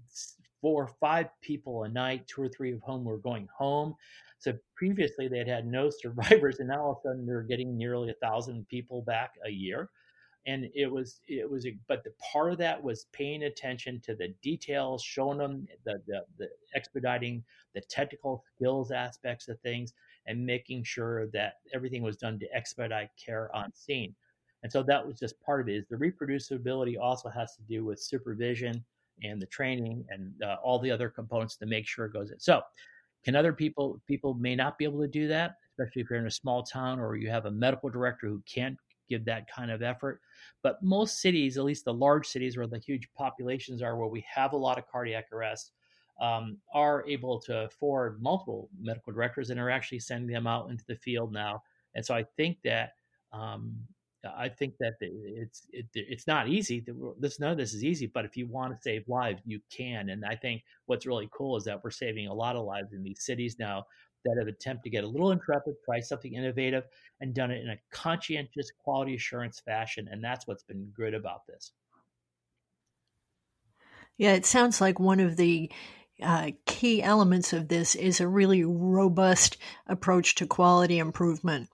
four, 0.61 0.87
five 0.99 1.27
people 1.41 1.83
a 1.83 1.89
night, 1.89 2.27
two 2.27 2.41
or 2.43 2.49
three 2.49 2.73
of 2.73 2.81
whom 2.85 3.03
were 3.03 3.17
going 3.17 3.47
home. 3.57 3.95
So 4.37 4.53
previously 4.75 5.27
they 5.27 5.39
had 5.39 5.47
had 5.47 5.65
no 5.65 5.89
survivors, 6.01 6.59
and 6.59 6.69
now 6.69 6.81
all 6.83 6.91
of 6.91 6.97
a 6.97 7.09
sudden 7.09 7.25
they're 7.25 7.41
getting 7.41 7.77
nearly 7.77 8.09
a 8.09 8.15
thousand 8.15 8.67
people 8.67 9.01
back 9.01 9.31
a 9.45 9.49
year 9.49 9.89
and 10.47 10.69
it 10.75 10.91
was 10.91 11.21
it 11.27 11.49
was 11.49 11.65
but 11.87 12.03
the 12.03 12.11
part 12.31 12.51
of 12.51 12.57
that 12.57 12.81
was 12.81 13.07
paying 13.11 13.43
attention 13.43 13.99
to 14.01 14.15
the 14.15 14.33
details 14.41 15.01
showing 15.03 15.39
them 15.39 15.67
the, 15.85 15.99
the, 16.07 16.21
the 16.37 16.49
expediting 16.75 17.43
the 17.73 17.81
technical 17.81 18.43
skills 18.55 18.91
aspects 18.91 19.47
of 19.47 19.59
things 19.61 19.93
and 20.27 20.45
making 20.45 20.83
sure 20.83 21.27
that 21.27 21.55
everything 21.73 22.01
was 22.01 22.17
done 22.17 22.39
to 22.39 22.47
expedite 22.55 23.09
care 23.23 23.55
on 23.55 23.71
scene. 23.73 24.13
And 24.63 24.71
so 24.71 24.81
that 24.83 25.05
was 25.05 25.19
just 25.19 25.39
part 25.41 25.61
of 25.61 25.69
it 25.69 25.75
is 25.75 25.85
the 25.87 25.95
reproducibility 25.95 26.95
also 26.99 27.29
has 27.29 27.55
to 27.55 27.61
do 27.63 27.85
with 27.85 27.99
supervision 27.99 28.83
and 29.23 29.39
the 29.39 29.45
training 29.45 30.03
and 30.09 30.33
uh, 30.43 30.55
all 30.63 30.79
the 30.79 30.89
other 30.89 31.09
components 31.09 31.55
to 31.57 31.65
make 31.65 31.87
sure 31.87 32.05
it 32.05 32.13
goes 32.13 32.31
in. 32.31 32.39
So 32.39 32.61
can 33.23 33.35
other 33.35 33.53
people 33.53 34.01
people 34.07 34.33
may 34.35 34.55
not 34.55 34.77
be 34.77 34.85
able 34.85 35.01
to 35.01 35.07
do 35.07 35.27
that 35.27 35.55
especially 35.77 36.01
if 36.01 36.09
you're 36.09 36.19
in 36.19 36.27
a 36.27 36.31
small 36.31 36.63
town 36.63 36.99
or 36.99 37.15
you 37.15 37.29
have 37.29 37.45
a 37.45 37.51
medical 37.51 37.89
director 37.89 38.27
who 38.27 38.41
can't 38.45 38.77
give 39.07 39.25
that 39.25 39.49
kind 39.49 39.71
of 39.71 39.81
effort. 39.81 40.21
But 40.61 40.81
most 40.81 41.21
cities, 41.21 41.57
at 41.57 41.63
least 41.63 41.85
the 41.85 41.93
large 41.93 42.27
cities 42.27 42.57
where 42.57 42.67
the 42.67 42.79
huge 42.79 43.09
populations 43.15 43.81
are, 43.81 43.97
where 43.97 44.07
we 44.07 44.25
have 44.33 44.53
a 44.53 44.57
lot 44.57 44.77
of 44.77 44.87
cardiac 44.87 45.31
arrest, 45.31 45.71
um, 46.21 46.57
are 46.73 47.05
able 47.07 47.39
to 47.41 47.65
afford 47.65 48.21
multiple 48.21 48.69
medical 48.79 49.11
directors 49.11 49.49
and 49.49 49.59
are 49.59 49.69
actually 49.69 49.99
sending 49.99 50.33
them 50.33 50.47
out 50.47 50.69
into 50.69 50.85
the 50.87 50.95
field 50.95 51.33
now. 51.33 51.61
And 51.93 52.05
so 52.05 52.13
I 52.13 52.23
think 52.37 52.57
that 52.63 52.93
um, 53.33 53.75
I 54.37 54.49
think 54.49 54.75
that 54.79 54.93
it's 55.01 55.67
it, 55.71 55.85
it's 55.93 56.27
not 56.27 56.47
easy. 56.47 56.83
This 57.19 57.39
none 57.39 57.51
of 57.51 57.57
this 57.57 57.73
is 57.73 57.83
easy, 57.83 58.07
but 58.07 58.25
if 58.25 58.35
you 58.35 58.47
want 58.47 58.73
to 58.73 58.81
save 58.81 59.07
lives, 59.07 59.41
you 59.45 59.59
can. 59.69 60.09
And 60.09 60.25
I 60.25 60.35
think 60.35 60.63
what's 60.85 61.05
really 61.05 61.29
cool 61.31 61.57
is 61.57 61.63
that 61.65 61.83
we're 61.83 61.91
saving 61.91 62.27
a 62.27 62.33
lot 62.33 62.55
of 62.55 62.65
lives 62.65 62.93
in 62.93 63.03
these 63.03 63.23
cities 63.23 63.57
now 63.59 63.85
that 64.25 64.37
have 64.37 64.47
attempted 64.47 64.83
to 64.83 64.89
get 64.89 65.03
a 65.03 65.07
little 65.07 65.31
intrepid, 65.31 65.75
try 65.85 65.99
something 65.99 66.33
innovative, 66.33 66.83
and 67.21 67.33
done 67.33 67.51
it 67.51 67.63
in 67.63 67.69
a 67.69 67.79
conscientious 67.91 68.71
quality 68.83 69.15
assurance 69.15 69.59
fashion. 69.59 70.09
And 70.11 70.23
that's 70.23 70.47
what's 70.47 70.63
been 70.63 70.91
good 70.95 71.13
about 71.13 71.47
this. 71.47 71.71
Yeah, 74.17 74.33
it 74.33 74.45
sounds 74.45 74.81
like 74.81 74.99
one 74.99 75.19
of 75.19 75.37
the 75.37 75.71
uh, 76.21 76.51
key 76.65 77.03
elements 77.03 77.53
of 77.53 77.67
this 77.67 77.95
is 77.95 78.19
a 78.19 78.27
really 78.27 78.63
robust 78.63 79.57
approach 79.87 80.35
to 80.35 80.47
quality 80.47 80.99
improvement. 80.99 81.69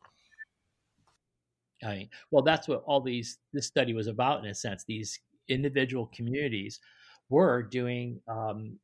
I 1.84 1.96
mean, 1.96 2.10
well, 2.30 2.44
that's 2.44 2.68
what 2.68 2.84
all 2.86 3.02
these 3.02 3.38
this 3.54 3.66
study 3.66 3.94
was 3.94 4.08
about 4.08 4.44
in 4.44 4.50
a 4.50 4.56
sense. 4.56 4.84
These 4.84 5.20
individual 5.48 6.12
communities 6.14 6.80
were 7.30 7.64
doing 7.64 8.22
um, 8.28 8.78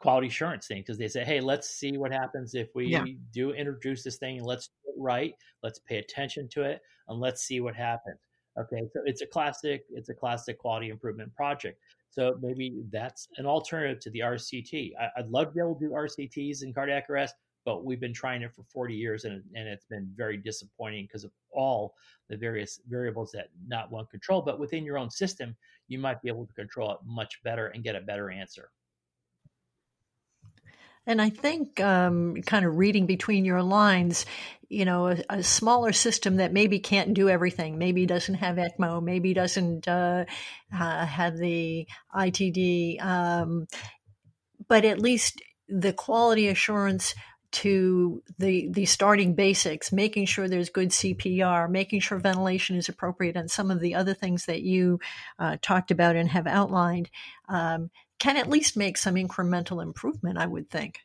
quality 0.00 0.26
assurance 0.26 0.66
thing 0.66 0.80
because 0.80 0.98
they 0.98 1.08
say, 1.08 1.24
hey, 1.24 1.40
let's 1.40 1.70
see 1.70 1.96
what 1.96 2.10
happens 2.10 2.54
if 2.54 2.68
we 2.74 2.86
yeah. 2.86 3.04
do 3.32 3.52
introduce 3.52 4.02
this 4.02 4.16
thing. 4.16 4.38
And 4.38 4.46
let's 4.46 4.68
do 4.68 4.90
it 4.90 5.00
right. 5.00 5.34
Let's 5.62 5.78
pay 5.78 5.98
attention 5.98 6.48
to 6.52 6.62
it 6.62 6.80
and 7.08 7.20
let's 7.20 7.42
see 7.42 7.60
what 7.60 7.76
happens. 7.76 8.18
Okay, 8.58 8.82
so 8.92 9.00
it's 9.04 9.20
a 9.22 9.26
classic. 9.26 9.84
It's 9.90 10.08
a 10.08 10.14
classic 10.14 10.58
quality 10.58 10.88
improvement 10.88 11.34
project. 11.36 11.78
So 12.10 12.36
maybe 12.42 12.82
that's 12.90 13.28
an 13.36 13.46
alternative 13.46 14.00
to 14.00 14.10
the 14.10 14.20
RCT. 14.20 14.92
I, 14.98 15.20
would 15.20 15.30
love 15.30 15.48
to 15.48 15.52
be 15.52 15.60
able 15.60 15.76
to 15.76 15.86
do 15.86 15.92
RCTs 15.92 16.64
in 16.64 16.74
cardiac 16.74 17.08
arrest, 17.08 17.36
but 17.64 17.84
we've 17.84 18.00
been 18.00 18.12
trying 18.12 18.42
it 18.42 18.52
for 18.52 18.64
40 18.64 18.94
years 18.94 19.24
and, 19.24 19.42
and 19.54 19.68
it's 19.68 19.84
been 19.84 20.10
very 20.16 20.36
disappointing 20.36 21.04
because 21.04 21.22
of 21.22 21.30
all 21.52 21.94
the 22.28 22.36
various 22.36 22.80
variables 22.88 23.30
that 23.32 23.50
not 23.68 23.92
one 23.92 24.06
control. 24.06 24.42
But 24.42 24.58
within 24.58 24.84
your 24.84 24.98
own 24.98 25.10
system, 25.10 25.54
you 25.86 25.98
might 25.98 26.20
be 26.20 26.28
able 26.28 26.46
to 26.46 26.54
control 26.54 26.90
it 26.90 26.98
much 27.06 27.40
better 27.44 27.68
and 27.68 27.84
get 27.84 27.94
a 27.94 28.00
better 28.00 28.30
answer. 28.30 28.70
And 31.06 31.20
I 31.20 31.30
think, 31.30 31.80
um, 31.80 32.36
kind 32.46 32.64
of 32.64 32.76
reading 32.76 33.06
between 33.06 33.44
your 33.44 33.62
lines, 33.62 34.26
you 34.68 34.84
know, 34.84 35.08
a, 35.08 35.18
a, 35.28 35.42
smaller 35.42 35.92
system 35.92 36.36
that 36.36 36.52
maybe 36.52 36.78
can't 36.78 37.14
do 37.14 37.28
everything, 37.28 37.78
maybe 37.78 38.06
doesn't 38.06 38.34
have 38.34 38.56
ECMO, 38.56 39.02
maybe 39.02 39.34
doesn't 39.34 39.88
uh, 39.88 40.24
uh, 40.72 41.06
have 41.06 41.36
the 41.36 41.86
ITD, 42.14 43.02
um, 43.04 43.66
but 44.68 44.84
at 44.84 45.00
least 45.00 45.42
the 45.68 45.92
quality 45.92 46.48
assurance 46.48 47.14
to 47.52 48.22
the 48.38 48.68
the 48.70 48.84
starting 48.84 49.34
basics, 49.34 49.90
making 49.90 50.26
sure 50.26 50.46
there's 50.46 50.70
good 50.70 50.90
CPR, 50.90 51.68
making 51.68 52.00
sure 52.00 52.18
ventilation 52.18 52.76
is 52.76 52.88
appropriate, 52.88 53.36
and 53.36 53.50
some 53.50 53.70
of 53.70 53.80
the 53.80 53.94
other 53.96 54.14
things 54.14 54.46
that 54.46 54.62
you 54.62 55.00
uh, 55.38 55.56
talked 55.60 55.90
about 55.90 56.14
and 56.14 56.28
have 56.28 56.46
outlined. 56.46 57.10
Um, 57.48 57.90
can 58.20 58.36
at 58.36 58.48
least 58.48 58.76
make 58.76 58.96
some 58.96 59.16
incremental 59.16 59.82
improvement, 59.82 60.38
I 60.38 60.46
would 60.46 60.70
think. 60.70 61.00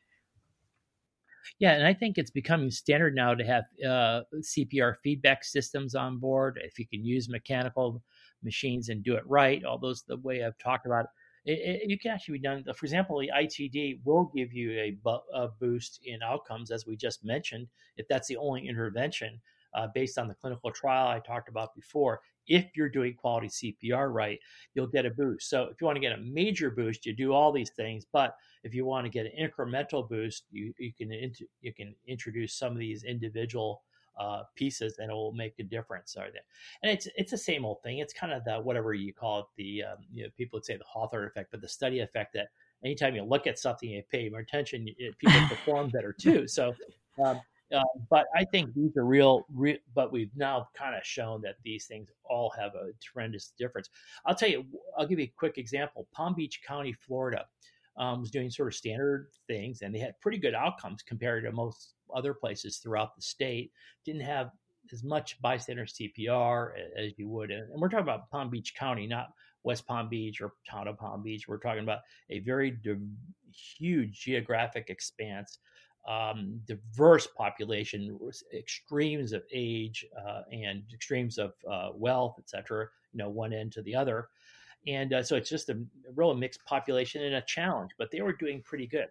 Yeah, 1.59 1.71
and 1.71 1.87
I 1.87 1.93
think 1.93 2.17
it's 2.17 2.31
becoming 2.31 2.69
standard 2.69 3.15
now 3.15 3.33
to 3.33 3.43
have 3.43 3.63
uh, 3.83 4.21
CPR 4.35 4.95
feedback 5.03 5.43
systems 5.43 5.95
on 5.95 6.19
board. 6.19 6.59
If 6.61 6.77
you 6.77 6.87
can 6.87 7.05
use 7.05 7.29
mechanical 7.29 8.03
machines 8.43 8.89
and 8.89 9.03
do 9.03 9.15
it 9.15 9.23
right, 9.25 9.63
all 9.63 9.77
those 9.77 10.03
the 10.03 10.17
way 10.17 10.43
I've 10.43 10.57
talked 10.57 10.85
about 10.85 11.05
it, 11.45 11.53
it, 11.53 11.89
you 11.89 11.97
can 11.97 12.11
actually 12.11 12.39
be 12.39 12.43
done. 12.43 12.63
For 12.75 12.85
example, 12.85 13.19
the 13.19 13.31
ITD 13.33 13.99
will 14.03 14.31
give 14.35 14.51
you 14.51 14.71
a, 14.71 14.97
bu- 15.03 15.33
a 15.33 15.47
boost 15.59 16.01
in 16.03 16.21
outcomes, 16.21 16.71
as 16.71 16.85
we 16.85 16.97
just 16.97 17.23
mentioned, 17.23 17.67
if 17.97 18.07
that's 18.07 18.27
the 18.27 18.37
only 18.37 18.67
intervention 18.67 19.39
uh, 19.75 19.87
based 19.93 20.17
on 20.17 20.27
the 20.27 20.33
clinical 20.33 20.71
trial 20.71 21.07
I 21.07 21.19
talked 21.19 21.49
about 21.49 21.75
before. 21.75 22.21
If 22.47 22.65
you're 22.75 22.89
doing 22.89 23.15
quality 23.15 23.47
CPR 23.47 24.13
right, 24.13 24.39
you'll 24.73 24.87
get 24.87 25.05
a 25.05 25.09
boost. 25.09 25.49
So 25.49 25.63
if 25.63 25.81
you 25.81 25.85
want 25.85 25.97
to 25.97 26.01
get 26.01 26.13
a 26.13 26.21
major 26.21 26.69
boost, 26.69 27.05
you 27.05 27.13
do 27.13 27.33
all 27.33 27.51
these 27.51 27.71
things. 27.71 28.05
But 28.11 28.35
if 28.63 28.73
you 28.73 28.85
want 28.85 29.05
to 29.05 29.09
get 29.09 29.25
an 29.25 29.31
incremental 29.37 30.07
boost, 30.07 30.45
you, 30.51 30.73
you 30.77 30.93
can 30.93 31.11
int- 31.11 31.41
you 31.61 31.73
can 31.73 31.95
introduce 32.07 32.53
some 32.53 32.71
of 32.71 32.77
these 32.77 33.03
individual 33.03 33.81
uh, 34.19 34.43
pieces, 34.55 34.99
and 34.99 35.11
it 35.11 35.13
will 35.13 35.33
make 35.33 35.55
a 35.59 35.63
difference. 35.63 36.15
Are 36.15 36.27
And 36.83 36.91
it's 36.91 37.07
it's 37.17 37.31
the 37.31 37.37
same 37.37 37.65
old 37.65 37.81
thing. 37.83 37.97
It's 37.97 38.13
kind 38.13 38.31
of 38.31 38.43
the 38.45 38.59
whatever 38.59 38.93
you 38.93 39.11
call 39.11 39.39
it. 39.39 39.45
The 39.57 39.83
um, 39.83 39.97
you 40.11 40.23
know 40.23 40.29
people 40.37 40.57
would 40.57 40.65
say 40.65 40.77
the 40.77 40.85
Hawthorne 40.85 41.25
effect, 41.25 41.51
but 41.51 41.61
the 41.61 41.67
study 41.67 41.99
effect 41.99 42.33
that 42.33 42.47
anytime 42.83 43.15
you 43.15 43.23
look 43.23 43.47
at 43.47 43.59
something, 43.59 43.89
you 43.89 44.03
pay 44.09 44.29
more 44.29 44.39
attention, 44.39 44.87
it, 44.97 45.17
people 45.17 45.39
perform 45.49 45.89
better 45.89 46.13
too. 46.13 46.47
So 46.47 46.73
um, 47.23 47.41
uh, 47.73 47.81
but 48.09 48.25
I 48.35 48.45
think 48.45 48.73
these 48.75 48.95
are 48.97 49.05
real, 49.05 49.45
real, 49.53 49.77
but 49.93 50.11
we've 50.11 50.35
now 50.35 50.67
kind 50.77 50.95
of 50.95 51.03
shown 51.03 51.41
that 51.41 51.55
these 51.63 51.85
things 51.87 52.09
all 52.23 52.51
have 52.57 52.75
a 52.75 52.91
tremendous 53.01 53.53
difference. 53.57 53.89
I'll 54.25 54.35
tell 54.35 54.49
you, 54.49 54.65
I'll 54.97 55.07
give 55.07 55.19
you 55.19 55.25
a 55.25 55.33
quick 55.35 55.57
example. 55.57 56.07
Palm 56.13 56.35
Beach 56.35 56.61
County, 56.65 56.93
Florida, 56.93 57.45
um, 57.97 58.21
was 58.21 58.29
doing 58.29 58.51
sort 58.51 58.67
of 58.67 58.75
standard 58.75 59.29
things, 59.47 59.81
and 59.81 59.93
they 59.93 59.99
had 59.99 60.19
pretty 60.21 60.37
good 60.37 60.53
outcomes 60.53 61.01
compared 61.01 61.43
to 61.45 61.51
most 61.51 61.93
other 62.13 62.33
places 62.33 62.77
throughout 62.77 63.15
the 63.15 63.21
state. 63.21 63.71
Didn't 64.05 64.21
have 64.21 64.51
as 64.93 65.03
much 65.03 65.41
bystander 65.41 65.85
CPR 65.85 66.73
as 66.97 67.13
you 67.17 67.27
would, 67.29 67.49
and 67.49 67.67
we're 67.75 67.89
talking 67.89 68.03
about 68.03 68.29
Palm 68.29 68.49
Beach 68.49 68.75
County, 68.77 69.07
not 69.07 69.29
West 69.63 69.87
Palm 69.87 70.07
Beach 70.07 70.39
or 70.39 70.53
town 70.69 70.87
of 70.87 70.97
Palm 70.97 71.23
Beach. 71.23 71.47
We're 71.47 71.57
talking 71.57 71.83
about 71.83 72.01
a 72.29 72.39
very 72.39 72.77
huge 73.51 74.19
geographic 74.19 74.89
expanse 74.89 75.57
um, 76.07 76.59
diverse 76.65 77.27
population, 77.27 78.17
extremes 78.53 79.33
of 79.33 79.43
age 79.51 80.05
uh, 80.17 80.41
and 80.51 80.83
extremes 80.93 81.37
of 81.37 81.53
uh, 81.69 81.89
wealth, 81.93 82.35
et 82.37 82.49
cetera, 82.49 82.87
you 83.13 83.17
know, 83.17 83.29
one 83.29 83.53
end 83.53 83.71
to 83.73 83.81
the 83.81 83.95
other. 83.95 84.29
And 84.87 85.13
uh, 85.13 85.23
so 85.23 85.35
it's 85.35 85.49
just 85.49 85.69
a, 85.69 85.73
a 85.73 86.11
real 86.15 86.33
mixed 86.35 86.63
population 86.65 87.23
and 87.23 87.35
a 87.35 87.41
challenge, 87.41 87.91
but 87.97 88.11
they 88.11 88.21
were 88.21 88.33
doing 88.33 88.61
pretty 88.61 88.87
good. 88.87 89.07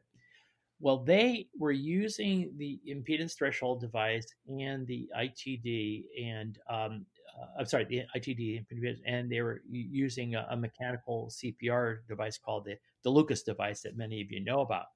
Well, 0.80 0.98
they 0.98 1.48
were 1.59 1.72
using 1.72 2.52
the 2.57 2.80
impedance 2.88 3.35
threshold 3.35 3.80
device 3.80 4.26
and 4.46 4.87
the 4.87 5.09
ITD, 5.18 6.04
and 6.22 6.59
um, 6.68 7.07
uh, 7.40 7.46
I'm 7.61 7.66
sorry, 7.66 7.85
the 7.85 8.02
ITD, 8.16 8.64
and 9.07 9.30
they 9.30 9.40
were 9.40 9.62
using 9.70 10.35
a, 10.35 10.46
a, 10.50 10.57
mechanical 10.57 11.30
CPR 11.33 11.98
device 12.09 12.38
called 12.38 12.66
the, 12.66 12.76
the 13.02 13.11
Lucas 13.11 13.42
device 13.42 13.83
that 13.83 13.96
many 13.96 14.20
of 14.20 14.30
you 14.30 14.40
know 14.44 14.61
about. 14.61 14.87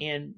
And 0.00 0.34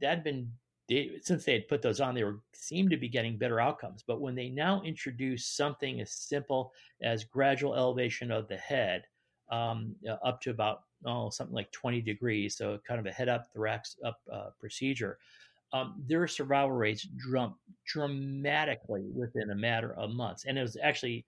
that 0.00 0.10
had 0.10 0.24
been 0.24 0.50
they, 0.88 1.10
since 1.20 1.44
they 1.44 1.52
had 1.52 1.68
put 1.68 1.82
those 1.82 2.00
on, 2.00 2.14
they 2.14 2.24
were 2.24 2.40
seemed 2.54 2.90
to 2.90 2.96
be 2.96 3.08
getting 3.08 3.36
better 3.36 3.60
outcomes. 3.60 4.02
But 4.06 4.20
when 4.20 4.34
they 4.34 4.48
now 4.48 4.82
introduce 4.82 5.46
something 5.46 6.00
as 6.00 6.12
simple 6.12 6.72
as 7.02 7.24
gradual 7.24 7.74
elevation 7.74 8.30
of 8.30 8.48
the 8.48 8.56
head 8.56 9.04
um, 9.50 9.94
up 10.24 10.40
to 10.42 10.50
about 10.50 10.82
oh 11.04 11.30
something 11.30 11.54
like 11.54 11.70
20 11.72 12.00
degrees, 12.00 12.56
so 12.56 12.78
kind 12.86 12.98
of 12.98 13.06
a 13.06 13.12
head 13.12 13.28
up 13.28 13.46
thorax 13.52 13.96
up 14.04 14.18
uh, 14.32 14.48
procedure, 14.58 15.18
um, 15.72 16.02
their 16.06 16.26
survival 16.26 16.72
rates 16.72 17.06
jumped 17.30 17.58
dramatically 17.86 19.04
within 19.14 19.50
a 19.50 19.54
matter 19.54 19.94
of 19.94 20.10
months, 20.10 20.46
and 20.46 20.58
it 20.58 20.62
was 20.62 20.78
actually 20.82 21.26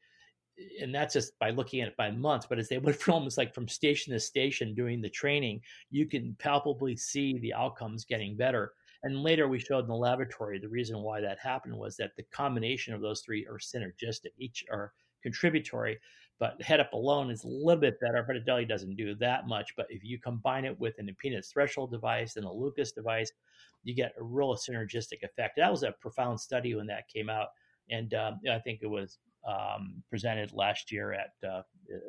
and 0.80 0.94
that's 0.94 1.14
just 1.14 1.38
by 1.38 1.50
looking 1.50 1.80
at 1.80 1.88
it 1.88 1.96
by 1.96 2.10
months, 2.10 2.46
but 2.48 2.58
as 2.58 2.68
they 2.68 2.78
went 2.78 2.96
from 3.00 3.14
almost 3.14 3.38
like 3.38 3.54
from 3.54 3.68
station 3.68 4.12
to 4.12 4.20
station 4.20 4.74
doing 4.74 5.00
the 5.00 5.10
training, 5.10 5.60
you 5.90 6.06
can 6.06 6.36
palpably 6.38 6.96
see 6.96 7.38
the 7.38 7.54
outcomes 7.54 8.04
getting 8.04 8.36
better. 8.36 8.72
And 9.02 9.22
later 9.22 9.48
we 9.48 9.58
showed 9.58 9.80
in 9.80 9.88
the 9.88 9.94
laboratory 9.94 10.58
the 10.58 10.68
reason 10.68 11.00
why 11.00 11.20
that 11.20 11.38
happened 11.38 11.74
was 11.74 11.96
that 11.96 12.12
the 12.16 12.24
combination 12.32 12.92
of 12.92 13.00
those 13.00 13.22
three 13.22 13.46
are 13.46 13.58
synergistic, 13.58 14.32
each 14.38 14.64
are 14.70 14.92
contributory, 15.22 15.98
but 16.38 16.60
head 16.62 16.80
up 16.80 16.92
alone 16.92 17.30
is 17.30 17.44
a 17.44 17.48
little 17.48 17.80
bit 17.80 18.00
better, 18.00 18.24
but 18.26 18.36
it 18.36 18.46
doesn't 18.66 18.96
do 18.96 19.14
that 19.16 19.46
much. 19.46 19.74
But 19.76 19.86
if 19.90 20.04
you 20.04 20.18
combine 20.18 20.64
it 20.64 20.78
with 20.78 20.94
an 20.98 21.08
impedance 21.08 21.52
threshold 21.52 21.92
device 21.92 22.36
and 22.36 22.44
a 22.44 22.52
Lucas 22.52 22.92
device, 22.92 23.32
you 23.84 23.94
get 23.94 24.14
a 24.18 24.22
real 24.22 24.54
synergistic 24.56 25.22
effect. 25.22 25.56
That 25.56 25.70
was 25.70 25.82
a 25.82 25.92
profound 26.00 26.40
study 26.40 26.74
when 26.74 26.86
that 26.86 27.08
came 27.08 27.30
out. 27.30 27.48
And 27.90 28.12
um, 28.14 28.40
I 28.50 28.58
think 28.58 28.80
it 28.82 28.86
was 28.86 29.18
um, 29.46 30.03
presented 30.11 30.53
last 30.53 30.92
year 30.92 31.12
at, 31.12 31.31
uh, 31.48 31.62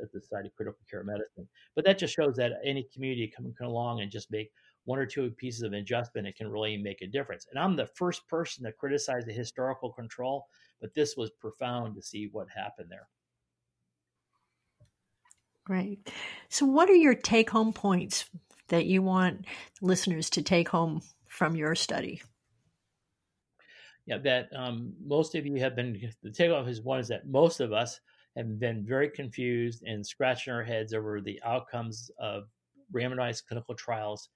at 0.04 0.12
the 0.12 0.20
Society 0.20 0.50
of 0.50 0.56
Critical 0.56 0.80
Care 0.90 1.04
Medicine. 1.04 1.48
But 1.76 1.86
that 1.86 1.98
just 1.98 2.14
shows 2.14 2.36
that 2.36 2.54
any 2.66 2.88
community 2.94 3.32
can 3.34 3.54
come 3.58 3.68
along 3.68 4.02
and 4.02 4.12
just 4.12 4.32
make 4.32 4.52
one 4.86 5.00
or 5.00 5.06
two 5.06 5.30
pieces 5.32 5.62
of 5.62 5.74
adjustment, 5.74 6.28
it 6.28 6.36
can 6.36 6.50
really 6.50 6.78
make 6.78 7.02
a 7.02 7.08
difference. 7.08 7.46
And 7.50 7.60
I'm 7.60 7.76
the 7.76 7.88
first 7.96 8.28
person 8.28 8.66
to 8.66 8.72
criticize 8.72 9.26
the 9.26 9.34
historical 9.34 9.92
control, 9.92 10.48
but 10.80 10.94
this 10.94 11.16
was 11.16 11.32
profound 11.40 11.96
to 11.96 12.02
see 12.02 12.30
what 12.32 12.48
happened 12.50 12.90
there. 12.90 13.08
Great. 15.64 16.12
So, 16.50 16.66
what 16.66 16.90
are 16.90 16.96
your 16.96 17.14
take 17.14 17.52
home 17.52 17.72
points 17.72 18.26
that 18.70 18.88
you 18.88 19.04
want 19.04 19.46
listeners 19.82 20.30
to 20.32 20.42
take 20.42 20.70
home 20.70 21.02
from 21.28 21.56
your 21.56 21.76
study? 21.76 22.24
Yeah, 24.06 24.18
that 24.20 24.50
um, 24.56 24.94
most 25.04 25.36
of 25.36 25.46
you 25.46 25.56
have 25.56 25.76
been, 25.76 26.12
the 26.24 26.32
takeoff 26.32 26.68
is 26.68 26.82
one 26.82 27.00
is 27.00 27.08
that 27.10 27.28
most 27.28 27.60
of 27.60 27.74
us 27.74 28.00
have 28.36 28.60
been 28.60 28.86
very 28.86 29.10
confused 29.10 29.84
and 29.84 30.06
scratching 30.06 30.54
our 30.54 30.64
heads 30.64 30.94
over 30.94 31.22
the 31.22 31.40
outcomes 31.44 32.10
of 32.18 32.46
randomized 32.94 33.46
clinical 33.48 33.76
trials 33.76 34.30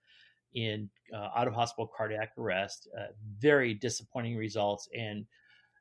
in 0.54 0.90
uh, 1.14 1.30
out 1.36 1.48
of 1.48 1.54
hospital 1.54 1.90
cardiac 1.96 2.32
arrest. 2.38 2.88
Uh, 2.98 3.08
very 3.40 3.74
disappointing 3.74 4.38
results. 4.38 4.88
And 4.98 5.26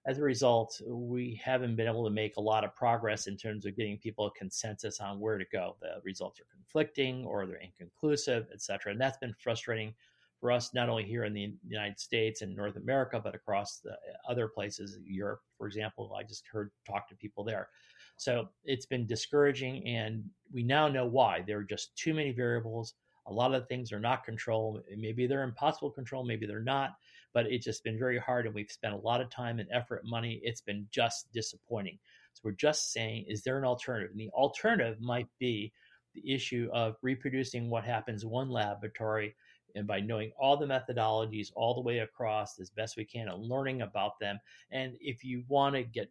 as 0.07 0.19
a 0.19 0.23
result, 0.23 0.81
we 0.87 1.41
haven't 1.43 1.77
been 1.77 1.87
able 1.87 2.05
to 2.05 2.11
make 2.11 2.37
a 2.37 2.41
lot 2.41 2.65
of 2.65 2.75
progress 2.75 3.27
in 3.27 3.37
terms 3.37 3.65
of 3.65 3.77
getting 3.77 3.97
people 3.99 4.27
a 4.27 4.31
consensus 4.33 5.01
on 5.01 5.19
where 5.19 5.39
to 5.39 5.47
go. 5.51 5.77
The 5.81 6.01
results 6.05 6.41
are 6.41 6.47
conflicting 6.53 7.25
or 7.25 7.47
they're 7.47 7.57
inconclusive, 7.57 8.49
et 8.53 8.61
cetera. 8.61 8.93
And 8.93 9.01
that's 9.01 9.17
been 9.17 9.35
frustrating 9.39 9.95
for 10.45 10.53
us, 10.53 10.75
not 10.75 10.91
only 10.91 11.05
here 11.05 11.25
in 11.25 11.33
the 11.33 11.55
United 11.67 11.99
States 11.99 12.43
and 12.43 12.55
North 12.55 12.77
America, 12.77 13.19
but 13.19 13.35
across 13.35 13.79
the 13.79 13.93
uh, 13.93 13.95
other 14.29 14.47
places, 14.47 14.99
Europe, 15.03 15.41
for 15.57 15.67
example. 15.67 16.15
I 16.15 16.23
just 16.23 16.45
heard 16.53 16.71
talk 16.87 17.09
to 17.09 17.17
people 17.17 17.45
there. 17.45 17.71
So 18.19 18.51
it's 18.63 18.85
been 18.85 19.07
discouraging, 19.07 19.87
and 19.87 20.23
we 20.53 20.63
now 20.63 20.87
know 20.87 21.07
why. 21.07 21.43
There 21.47 21.61
are 21.61 21.65
just 21.65 21.97
too 21.97 22.13
many 22.13 22.31
variables. 22.31 22.93
A 23.27 23.33
lot 23.33 23.55
of 23.55 23.67
things 23.69 23.91
are 23.91 23.99
not 23.99 24.23
controlled. 24.23 24.83
Maybe 24.95 25.27
they're 25.27 25.45
impossible 25.45 25.89
to 25.89 25.95
control, 25.95 26.27
maybe 26.27 26.45
they're 26.45 26.61
not, 26.61 26.91
but 27.33 27.47
it's 27.47 27.65
just 27.65 27.83
been 27.83 27.99
very 27.99 28.19
hard, 28.19 28.45
and 28.45 28.55
we've 28.55 28.71
spent 28.71 28.93
a 28.93 28.99
lot 28.99 29.23
of 29.23 29.31
time 29.31 29.61
and 29.61 29.69
effort 29.73 30.03
money. 30.05 30.41
It's 30.43 30.61
been 30.61 30.87
just 30.91 31.33
disappointing. 31.33 31.99
So 32.35 32.43
we're 32.45 32.51
just 32.53 32.93
saying, 32.93 33.25
is 33.29 33.45
there 33.45 33.57
an 33.57 33.65
alternative? 33.65 34.11
And 34.11 34.21
the 34.21 34.29
alternative 34.35 35.01
might 35.01 35.29
be 35.41 35.73
the 36.15 36.35
issue 36.35 36.69
of 36.75 36.97
reproducing 37.01 37.71
what 37.71 37.85
happens 37.85 38.25
in 38.25 38.29
one 38.29 38.51
laboratory 38.51 39.35
and 39.75 39.87
by 39.87 40.01
knowing 40.01 40.33
all 40.39 40.57
the 40.57 40.67
methodologies 40.67 41.51
all 41.55 41.75
the 41.75 41.81
way 41.81 41.99
across 41.99 42.59
as 42.61 42.71
best 42.71 42.97
we 42.97 43.05
can 43.05 43.29
and 43.29 43.43
learning 43.43 43.83
about 43.83 44.19
them. 44.19 44.39
And 44.71 44.97
if 45.01 45.25
you 45.25 45.45
want 45.49 45.75
to 45.75 45.83
get 45.83 46.11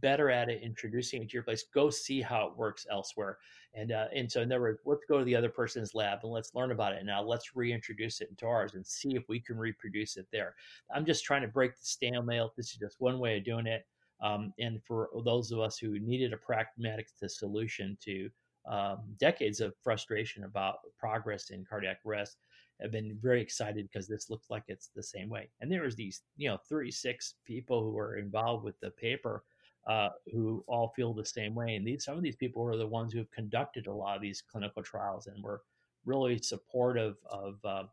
better 0.00 0.30
at 0.30 0.48
it, 0.48 0.62
introducing 0.62 1.22
it 1.22 1.30
to 1.30 1.34
your 1.34 1.42
place, 1.42 1.64
go 1.74 1.90
see 1.90 2.20
how 2.20 2.46
it 2.46 2.56
works 2.56 2.86
elsewhere. 2.90 3.38
And 3.74 3.92
uh, 3.92 4.06
and 4.14 4.30
so 4.30 4.40
in 4.40 4.50
other 4.50 4.60
words, 4.60 4.80
let's 4.84 5.04
go 5.08 5.18
to 5.18 5.24
the 5.24 5.36
other 5.36 5.48
person's 5.48 5.94
lab 5.94 6.20
and 6.22 6.32
let's 6.32 6.54
learn 6.54 6.72
about 6.72 6.92
it. 6.92 7.04
Now 7.04 7.22
let's 7.22 7.54
reintroduce 7.54 8.20
it 8.20 8.30
into 8.30 8.46
ours 8.46 8.74
and 8.74 8.86
see 8.86 9.14
if 9.14 9.28
we 9.28 9.40
can 9.40 9.56
reproduce 9.56 10.16
it 10.16 10.26
there. 10.32 10.54
I'm 10.94 11.04
just 11.04 11.24
trying 11.24 11.42
to 11.42 11.48
break 11.48 11.72
the 11.72 11.84
stalemate. 11.84 12.50
This 12.56 12.72
is 12.72 12.78
just 12.78 13.00
one 13.00 13.18
way 13.18 13.38
of 13.38 13.44
doing 13.44 13.66
it. 13.66 13.86
Um, 14.22 14.52
and 14.58 14.82
for 14.84 15.08
those 15.24 15.50
of 15.50 15.60
us 15.60 15.78
who 15.78 15.98
needed 15.98 16.32
a 16.32 16.36
pragmatic 16.36 17.08
solution 17.26 17.96
to 18.02 18.28
um, 18.68 18.98
decades 19.18 19.60
of 19.60 19.74
frustration 19.82 20.44
about 20.44 20.78
progress 20.98 21.50
in 21.50 21.64
cardiac 21.64 22.00
arrest, 22.04 22.36
have 22.82 22.92
been 22.92 23.18
very 23.20 23.40
excited 23.40 23.88
because 23.90 24.08
this 24.08 24.30
looks 24.30 24.50
like 24.50 24.64
it's 24.68 24.90
the 24.94 25.02
same 25.02 25.28
way. 25.28 25.48
And 25.60 25.70
there 25.70 25.82
was 25.82 25.96
these, 25.96 26.22
you 26.36 26.48
know, 26.48 26.58
36 26.68 27.34
people 27.44 27.82
who 27.82 27.90
were 27.90 28.16
involved 28.16 28.64
with 28.64 28.78
the 28.80 28.90
paper 28.90 29.44
uh, 29.86 30.10
who 30.32 30.64
all 30.66 30.92
feel 30.94 31.12
the 31.12 31.24
same 31.24 31.54
way. 31.54 31.76
And 31.76 31.86
these 31.86 32.04
some 32.04 32.16
of 32.16 32.22
these 32.22 32.36
people 32.36 32.62
are 32.66 32.76
the 32.76 32.86
ones 32.86 33.12
who 33.12 33.18
have 33.18 33.30
conducted 33.30 33.86
a 33.86 33.92
lot 33.92 34.16
of 34.16 34.22
these 34.22 34.42
clinical 34.42 34.82
trials 34.82 35.26
and 35.26 35.42
were 35.42 35.62
really 36.04 36.38
supportive 36.38 37.16
of 37.30 37.58
uh, 37.64 37.84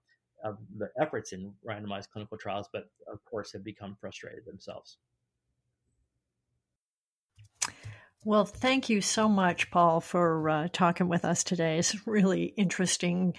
of 0.44 0.58
the 0.78 0.90
efforts 1.00 1.34
in 1.34 1.52
randomized 1.68 2.10
clinical 2.12 2.38
trials, 2.38 2.70
but 2.72 2.90
of 3.12 3.24
course 3.26 3.52
have 3.52 3.64
become 3.64 3.98
frustrated 4.00 4.46
themselves. 4.46 4.98
Well, 8.28 8.44
thank 8.44 8.90
you 8.90 9.00
so 9.00 9.30
much, 9.30 9.72
Paul, 9.72 10.02
for 10.02 10.50
uh, 10.50 10.68
talking 10.74 11.08
with 11.08 11.24
us 11.24 11.46
today. 11.46 11.78
It's 11.78 12.06
really 12.06 12.44
interesting 12.58 13.36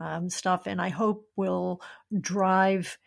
um, 0.00 0.28
stuff, 0.30 0.66
and 0.66 0.82
I 0.82 0.88
hope 0.88 1.28
will 1.36 1.80
drive 2.20 2.98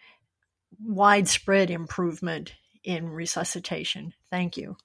widespread 0.79 1.71
improvement 1.71 2.53
in 2.85 3.09
resuscitation. 3.09 4.13
Thank 4.29 4.55
you. 4.55 4.77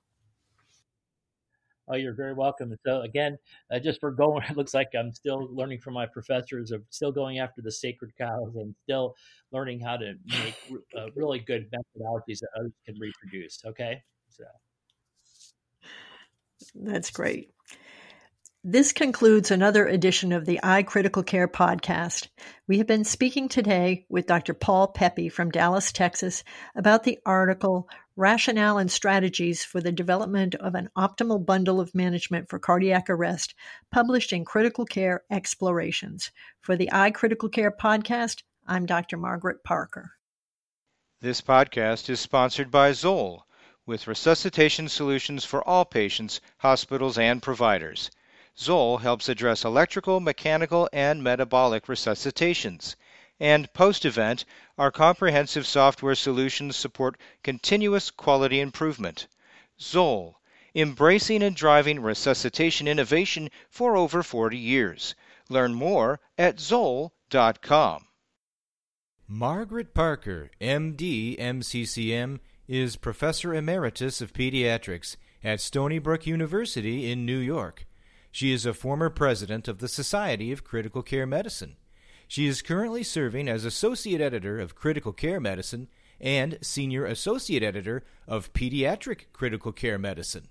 Oh, 1.86 1.94
you're 1.94 2.14
very 2.14 2.34
welcome. 2.34 2.74
So 2.84 3.02
again, 3.02 3.38
uh, 3.72 3.78
just 3.78 4.00
for 4.00 4.10
going, 4.10 4.42
it 4.50 4.56
looks 4.56 4.74
like 4.74 4.88
I'm 4.98 5.12
still 5.12 5.48
learning 5.54 5.78
from 5.78 5.94
my 5.94 6.06
professors 6.06 6.72
of 6.72 6.82
still 6.90 7.12
going 7.12 7.38
after 7.38 7.62
the 7.62 7.70
sacred 7.70 8.10
cows 8.18 8.56
and 8.56 8.74
still 8.82 9.14
learning 9.52 9.78
how 9.78 9.98
to 9.98 10.14
make 10.26 10.56
uh, 10.98 11.12
really 11.14 11.38
good 11.38 11.70
methodologies 11.70 12.40
that 12.40 12.48
others 12.58 12.72
can 12.84 12.96
reproduce. 12.98 13.60
Okay, 13.64 14.02
so. 14.30 14.42
That's 16.74 17.10
great. 17.10 17.50
This 18.62 18.92
concludes 18.92 19.50
another 19.50 19.86
edition 19.86 20.32
of 20.32 20.44
the 20.44 20.60
iCritical 20.62 21.24
Care 21.24 21.48
podcast. 21.48 22.28
We 22.68 22.76
have 22.76 22.86
been 22.86 23.04
speaking 23.04 23.48
today 23.48 24.04
with 24.10 24.26
Dr. 24.26 24.52
Paul 24.52 24.88
Pepe 24.88 25.30
from 25.30 25.50
Dallas, 25.50 25.92
Texas, 25.92 26.44
about 26.74 27.04
the 27.04 27.18
article 27.24 27.88
Rationale 28.16 28.76
and 28.76 28.92
Strategies 28.92 29.64
for 29.64 29.80
the 29.80 29.92
Development 29.92 30.54
of 30.56 30.74
an 30.74 30.90
Optimal 30.94 31.46
Bundle 31.46 31.80
of 31.80 31.94
Management 31.94 32.50
for 32.50 32.58
Cardiac 32.58 33.08
Arrest, 33.08 33.54
published 33.90 34.30
in 34.30 34.44
Critical 34.44 34.84
Care 34.84 35.22
Explorations. 35.30 36.30
For 36.60 36.76
the 36.76 36.90
iCritical 36.92 37.50
Care 37.50 37.72
podcast, 37.72 38.42
I'm 38.66 38.84
Dr. 38.84 39.16
Margaret 39.16 39.64
Parker. 39.64 40.10
This 41.22 41.40
podcast 41.40 42.10
is 42.10 42.20
sponsored 42.20 42.70
by 42.70 42.92
Zoll 42.92 43.46
with 43.90 44.06
resuscitation 44.06 44.88
solutions 44.88 45.44
for 45.44 45.66
all 45.68 45.84
patients, 45.84 46.40
hospitals, 46.58 47.18
and 47.18 47.42
providers. 47.42 48.08
Zoll 48.56 48.98
helps 48.98 49.28
address 49.28 49.64
electrical, 49.64 50.20
mechanical, 50.20 50.88
and 50.92 51.24
metabolic 51.24 51.88
resuscitations. 51.88 52.94
And 53.40 53.72
post 53.72 54.04
event, 54.04 54.44
our 54.78 54.92
comprehensive 54.92 55.66
software 55.66 56.14
solutions 56.14 56.76
support 56.76 57.18
continuous 57.42 58.12
quality 58.12 58.60
improvement. 58.60 59.26
Zoll, 59.80 60.38
embracing 60.72 61.42
and 61.42 61.56
driving 61.56 61.98
resuscitation 61.98 62.86
innovation 62.86 63.50
for 63.68 63.96
over 63.96 64.22
40 64.22 64.56
years. 64.56 65.16
Learn 65.48 65.74
more 65.74 66.20
at 66.38 66.60
zoll.com. 66.60 68.06
Margaret 69.26 69.94
Parker, 69.94 70.52
MD, 70.60 71.36
MCCM, 71.40 72.38
is 72.70 72.94
Professor 72.94 73.52
Emeritus 73.52 74.20
of 74.20 74.32
Pediatrics 74.32 75.16
at 75.42 75.60
Stony 75.60 75.98
Brook 75.98 76.24
University 76.24 77.10
in 77.10 77.26
New 77.26 77.38
York. 77.38 77.84
She 78.30 78.52
is 78.52 78.64
a 78.64 78.72
former 78.72 79.10
president 79.10 79.66
of 79.66 79.80
the 79.80 79.88
Society 79.88 80.52
of 80.52 80.62
Critical 80.62 81.02
Care 81.02 81.26
Medicine. 81.26 81.74
She 82.28 82.46
is 82.46 82.62
currently 82.62 83.02
serving 83.02 83.48
as 83.48 83.64
Associate 83.64 84.20
Editor 84.20 84.60
of 84.60 84.76
Critical 84.76 85.12
Care 85.12 85.40
Medicine 85.40 85.88
and 86.20 86.58
Senior 86.62 87.06
Associate 87.06 87.64
Editor 87.64 88.04
of 88.28 88.52
Pediatric 88.52 89.32
Critical 89.32 89.72
Care 89.72 89.98
Medicine. 89.98 90.46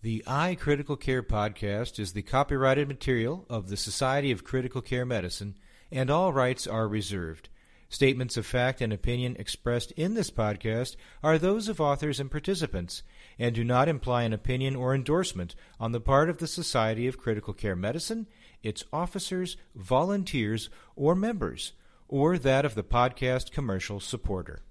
The 0.00 0.24
iCritical 0.26 0.98
Care 0.98 1.22
podcast 1.22 1.98
is 1.98 2.14
the 2.14 2.22
copyrighted 2.22 2.88
material 2.88 3.44
of 3.50 3.68
the 3.68 3.76
Society 3.76 4.32
of 4.32 4.42
Critical 4.42 4.80
Care 4.80 5.04
Medicine, 5.04 5.58
and 5.90 6.08
all 6.08 6.32
rights 6.32 6.66
are 6.66 6.88
reserved. 6.88 7.50
Statements 7.92 8.38
of 8.38 8.46
fact 8.46 8.80
and 8.80 8.90
opinion 8.90 9.36
expressed 9.38 9.90
in 9.98 10.14
this 10.14 10.30
podcast 10.30 10.96
are 11.22 11.36
those 11.36 11.68
of 11.68 11.78
authors 11.78 12.18
and 12.18 12.30
participants 12.30 13.02
and 13.38 13.54
do 13.54 13.62
not 13.62 13.86
imply 13.86 14.22
an 14.22 14.32
opinion 14.32 14.74
or 14.74 14.94
endorsement 14.94 15.54
on 15.78 15.92
the 15.92 16.00
part 16.00 16.30
of 16.30 16.38
the 16.38 16.46
Society 16.46 17.06
of 17.06 17.18
Critical 17.18 17.52
Care 17.52 17.76
Medicine, 17.76 18.28
its 18.62 18.82
officers, 18.94 19.58
volunteers, 19.74 20.70
or 20.96 21.14
members, 21.14 21.74
or 22.08 22.38
that 22.38 22.64
of 22.64 22.74
the 22.74 22.82
podcast 22.82 23.52
commercial 23.52 24.00
supporter. 24.00 24.62